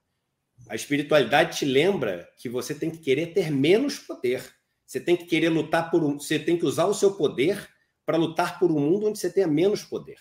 [0.70, 4.44] A espiritualidade te lembra que você tem que querer ter menos poder.
[4.86, 7.70] Você tem que querer lutar por um, você tem que usar o seu poder
[8.06, 10.18] para lutar por um mundo onde você tenha menos poder.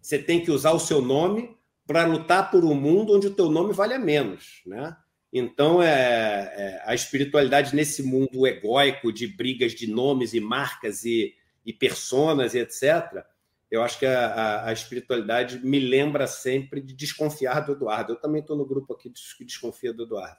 [0.00, 1.56] Você tem que usar o seu nome
[1.86, 4.96] para lutar por um mundo onde o teu nome valha menos, né?
[5.32, 11.34] Então, é, é, a espiritualidade nesse mundo egóico de brigas de nomes e marcas e,
[11.64, 13.24] e personas e etc.,
[13.70, 18.12] eu acho que a, a, a, espiritualidade me lembra sempre de desconfiar do Eduardo.
[18.12, 20.38] Eu também estou no grupo aqui que desconfia do Eduardo.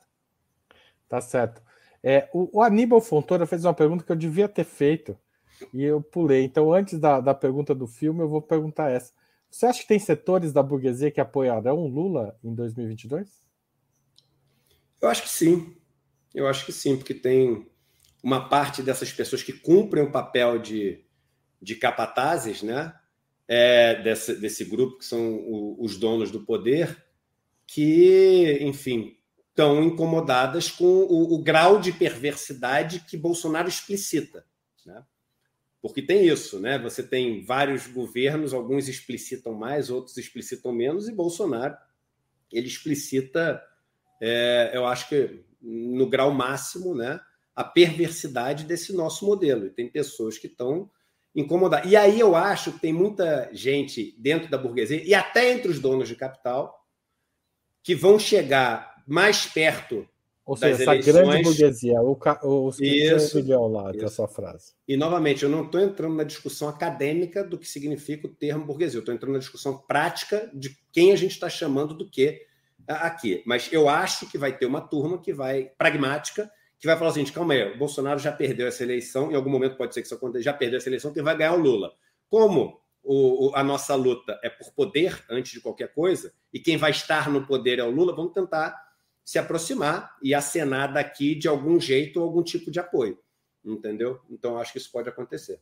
[1.09, 1.61] Tá certo.
[2.01, 5.17] É, o, o, Aníbal Fontoura fez uma pergunta que eu devia ter feito
[5.73, 6.43] e eu pulei.
[6.43, 9.11] Então, antes da, da pergunta do filme, eu vou perguntar essa.
[9.49, 13.41] Você acha que tem setores da burguesia que apoiarão Lula em 2022?
[15.01, 15.75] Eu acho que sim.
[16.33, 17.67] Eu acho que sim, porque tem
[18.21, 21.03] uma parte dessas pessoas que cumprem o papel de,
[21.61, 22.93] de capatazes, né?
[23.47, 27.05] É, desse, desse grupo que são o, os donos do poder,
[27.65, 29.17] que, enfim,
[29.49, 34.45] estão incomodadas com o, o, grau de perversidade que Bolsonaro explicita.
[34.85, 35.03] Né?
[35.81, 36.77] Porque tem isso, né?
[36.79, 41.75] Você tem vários governos, alguns explicitam mais, outros explicitam menos, e Bolsonaro
[42.51, 43.61] ele explicita,
[44.21, 47.19] é, eu acho que no grau máximo, né,
[47.55, 49.65] a perversidade desse nosso modelo.
[49.65, 50.89] E tem pessoas que estão
[51.37, 51.89] incomodadas.
[51.89, 55.79] E aí eu acho que tem muita gente dentro da burguesia e até entre os
[55.79, 56.75] donos de capital
[57.83, 60.07] que vão chegar mais perto
[60.43, 61.13] ou seja, essa eleições...
[61.13, 63.37] grande burguesia, o, o, os isso,
[63.69, 64.01] lá, isso.
[64.01, 64.71] é a sua frase.
[64.87, 68.97] E, novamente, eu não estou entrando na discussão acadêmica do que significa o termo burguesia,
[68.97, 72.41] eu estou entrando na discussão prática de quem a gente está chamando do que
[72.87, 73.43] aqui.
[73.45, 77.25] Mas eu acho que vai ter uma turma que vai, pragmática, que vai falar assim:
[77.25, 80.15] calma aí, o Bolsonaro já perdeu essa eleição, em algum momento pode ser que isso
[80.15, 81.93] aconteça, já perdeu essa eleição, quem vai ganhar é o Lula.
[82.29, 86.91] Como o, a nossa luta é por poder antes de qualquer coisa, e quem vai
[86.91, 88.75] estar no poder é o Lula, vamos tentar
[89.23, 93.19] se aproximar e acenar daqui de algum jeito algum tipo de apoio.
[93.63, 94.21] Entendeu?
[94.29, 95.61] Então, acho que isso pode acontecer.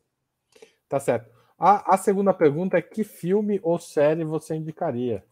[0.87, 1.31] Tá certo.
[1.57, 5.25] A, a segunda pergunta é: que filme ou série você indicaria?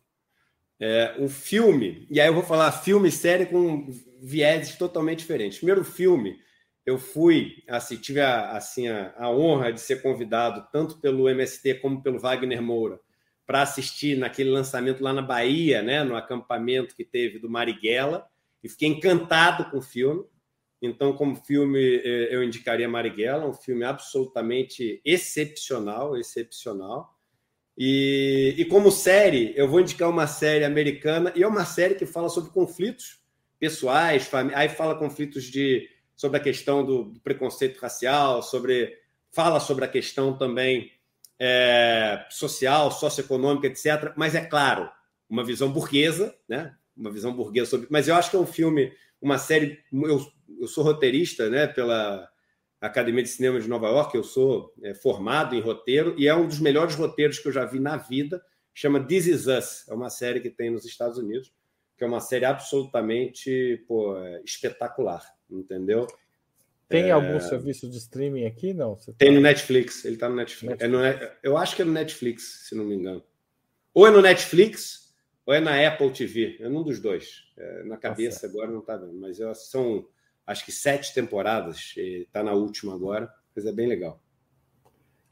[0.80, 3.88] É, um filme, e aí eu vou falar filme e série com
[4.22, 5.58] vieses totalmente diferentes.
[5.58, 6.40] Primeiro filme,
[6.86, 11.76] eu fui, assim, tive a, assim, a, a honra de ser convidado tanto pelo MST
[11.76, 13.00] como pelo Wagner Moura
[13.46, 18.26] para assistir naquele lançamento lá na Bahia, né, no acampamento que teve do Marighella,
[18.64, 20.24] e fiquei encantado com o filme.
[20.82, 27.13] Então, como filme, eh, eu indicaria Marighella, um filme absolutamente excepcional, excepcional.
[27.78, 32.06] E, e como série, eu vou indicar uma série americana, e é uma série que
[32.06, 33.20] fala sobre conflitos
[33.60, 38.98] pessoais, aí fala conflitos de sobre a questão do, do preconceito racial, sobre
[39.32, 40.92] fala sobre a questão também
[41.40, 44.14] é, social, socioeconômica, etc.
[44.16, 44.90] Mas é claro,
[45.30, 46.76] uma visão burguesa, né?
[46.96, 47.88] Uma visão burguesa sobre.
[47.90, 49.80] Mas eu acho que é um filme, uma série.
[49.92, 50.26] Eu,
[50.62, 51.68] eu sou roteirista, né?
[51.68, 52.30] Pela
[52.88, 56.48] Academia de Cinema de Nova York, eu sou é, formado em roteiro e é um
[56.48, 58.44] dos melhores roteiros que eu já vi na vida.
[58.74, 61.54] Chama This Is Us, é uma série que tem nos Estados Unidos,
[61.96, 66.08] que é uma série absolutamente pô, é, espetacular, entendeu?
[66.90, 67.12] Tem é...
[67.12, 68.74] algum serviço de streaming aqui?
[68.74, 68.96] Não.
[68.96, 69.14] Tá...
[69.18, 70.04] Tem no Netflix.
[70.04, 70.80] Ele está no Netflix.
[70.80, 71.22] Netflix.
[71.22, 71.32] É no...
[71.42, 73.24] Eu acho que é no Netflix, se não me engano.
[73.94, 75.16] Ou é no Netflix,
[75.46, 76.58] ou é na Apple TV.
[76.60, 77.46] É num dos dois.
[77.58, 79.14] É, na cabeça agora não está vendo.
[79.14, 79.38] Mas
[79.70, 80.06] são,
[80.46, 81.94] acho que sete temporadas.
[81.98, 83.32] Está na última agora.
[83.56, 84.20] Mas é bem legal.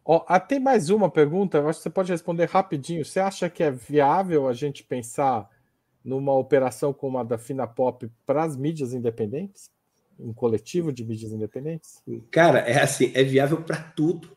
[0.04, 1.58] Ó, oh, tem mais uma pergunta.
[1.58, 3.06] Eu acho que você pode responder rapidinho.
[3.06, 5.50] Você acha que é viável a gente pensar
[6.04, 9.72] numa operação como a da Finapop para as mídias independentes?
[10.22, 12.02] um coletivo de mídias independentes?
[12.30, 14.36] Cara, é assim, é viável para tudo.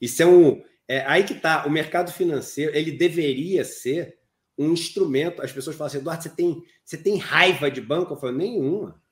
[0.00, 0.62] Isso é um.
[0.86, 4.18] É, aí que tá, o mercado financeiro, ele deveria ser
[4.56, 5.42] um instrumento.
[5.42, 8.12] As pessoas falam assim, Eduardo, você tem, você tem raiva de banco?
[8.12, 9.02] Eu falo, nenhuma.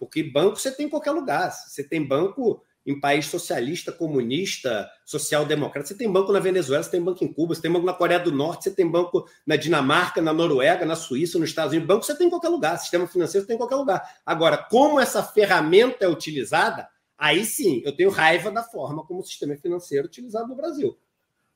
[0.00, 1.52] Porque banco você tem em qualquer lugar.
[1.52, 5.86] Você tem banco em país socialista, comunista, social-democrata.
[5.86, 8.18] Você tem banco na Venezuela, você tem banco em Cuba, você tem banco na Coreia
[8.18, 11.86] do Norte, você tem banco na Dinamarca, na Noruega, na Suíça, nos Estados Unidos.
[11.86, 14.20] Banco você tem em qualquer lugar, sistema financeiro você tem em qualquer lugar.
[14.24, 16.88] Agora, como essa ferramenta é utilizada,
[17.18, 20.98] aí sim, eu tenho raiva da forma como o sistema financeiro é utilizado no Brasil.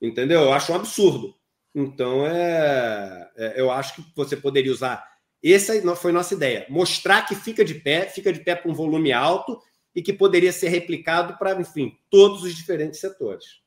[0.03, 0.43] Entendeu?
[0.43, 1.35] Eu acho um absurdo.
[1.75, 5.14] Então, é, é eu acho que você poderia usar.
[5.45, 6.65] Essa foi nossa ideia.
[6.71, 9.61] Mostrar que fica de pé, fica de pé com um volume alto
[9.95, 13.63] e que poderia ser replicado para, enfim, todos os diferentes setores.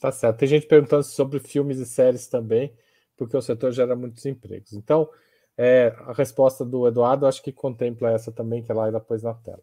[0.00, 0.38] Tá certo.
[0.38, 2.74] Tem gente perguntando sobre filmes e séries também,
[3.16, 4.72] porque o setor gera muitos empregos.
[4.72, 5.08] Então,
[5.56, 9.34] é, a resposta do Eduardo acho que contempla essa também, que ela ainda pôs na
[9.34, 9.62] tela.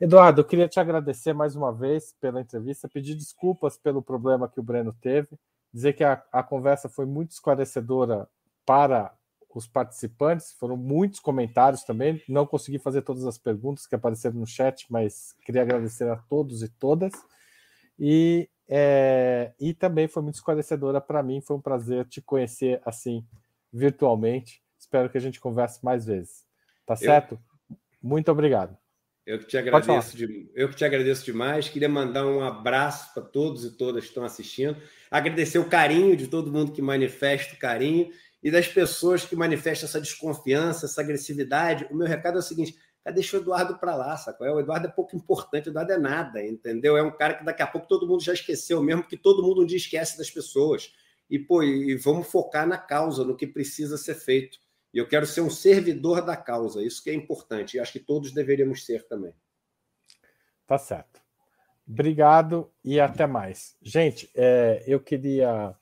[0.00, 4.58] Eduardo, eu queria te agradecer mais uma vez pela entrevista, pedir desculpas pelo problema que
[4.58, 5.38] o Breno teve,
[5.72, 8.28] dizer que a, a conversa foi muito esclarecedora
[8.66, 9.14] para
[9.58, 12.22] os participantes, foram muitos comentários também.
[12.28, 16.62] Não consegui fazer todas as perguntas que apareceram no chat, mas queria agradecer a todos
[16.62, 17.12] e todas.
[17.98, 21.40] E, é, e também foi muito esclarecedora para mim.
[21.40, 23.26] Foi um prazer te conhecer assim
[23.72, 24.62] virtualmente.
[24.78, 26.44] Espero que a gente converse mais vezes.
[26.86, 27.38] Tá certo?
[27.70, 28.76] Eu, muito obrigado.
[29.24, 31.68] Eu que te agradeço, de, eu que te agradeço demais.
[31.68, 34.76] Queria mandar um abraço para todos e todas que estão assistindo.
[35.08, 38.10] Agradecer o carinho de todo mundo que manifesta o carinho
[38.42, 41.86] e das pessoas que manifestam essa desconfiança, essa agressividade.
[41.90, 42.76] O meu recado é o seguinte:
[43.14, 44.46] deixa o Eduardo para lá, sacou?
[44.46, 46.96] O Eduardo é pouco importante, o Eduardo é nada, entendeu?
[46.96, 49.62] É um cara que daqui a pouco todo mundo já esqueceu, mesmo que todo mundo
[49.62, 50.92] um dia esquece das pessoas.
[51.30, 54.58] E, pô, e vamos focar na causa, no que precisa ser feito.
[54.92, 57.76] E eu quero ser um servidor da causa, isso que é importante.
[57.76, 59.32] E acho que todos deveríamos ser também.
[60.66, 61.22] Tá certo.
[61.88, 63.76] Obrigado e até mais.
[63.80, 65.74] Gente, é, eu queria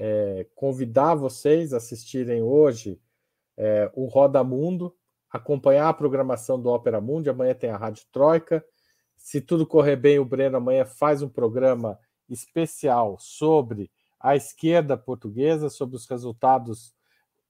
[0.00, 3.00] é, convidar vocês a assistirem hoje
[3.56, 4.94] é, o Roda Mundo,
[5.28, 7.28] acompanhar a programação do Ópera Mundi.
[7.28, 8.64] Amanhã tem a Rádio Troika.
[9.16, 13.90] Se tudo correr bem, o Breno amanhã faz um programa especial sobre
[14.20, 16.94] a esquerda portuguesa, sobre os resultados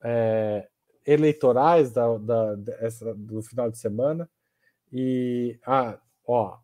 [0.03, 0.67] é,
[1.07, 4.29] eleitorais da, da, dessa, do final de semana.
[4.91, 6.57] E, ah, ó,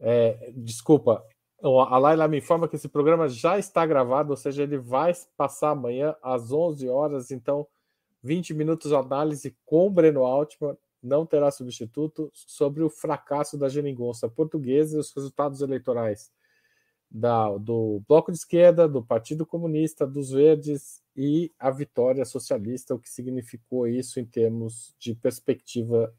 [0.00, 1.24] é, desculpa,
[1.62, 5.70] a Laila me informa que esse programa já está gravado, ou seja, ele vai passar
[5.70, 7.66] amanhã às 11 horas, então
[8.22, 14.28] 20 minutos de análise com Breno Altman, não terá substituto, sobre o fracasso da geringonça
[14.28, 16.30] portuguesa e os resultados eleitorais
[17.10, 22.98] da, do Bloco de Esquerda, do Partido Comunista, dos Verdes e a vitória socialista, o
[22.98, 26.12] que significou isso em termos de perspectiva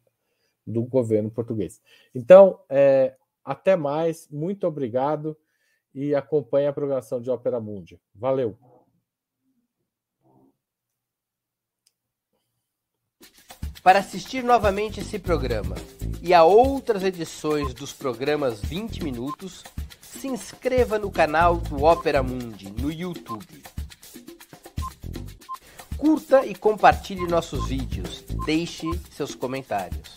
[0.65, 1.81] do governo português.
[2.15, 3.15] Então, é,
[3.47, 5.37] até mais, muito obrigado
[5.95, 7.97] e acompanhe a programação de Ópera Mundi.
[8.13, 8.57] Valeu!
[13.81, 15.75] Para assistir novamente esse programa
[16.21, 19.63] e a outras edições dos programas 20 Minutos,
[20.01, 23.63] se inscreva no canal do Ópera Mundi no YouTube.
[25.97, 30.16] Curta e compartilhe nossos vídeos, deixe seus comentários.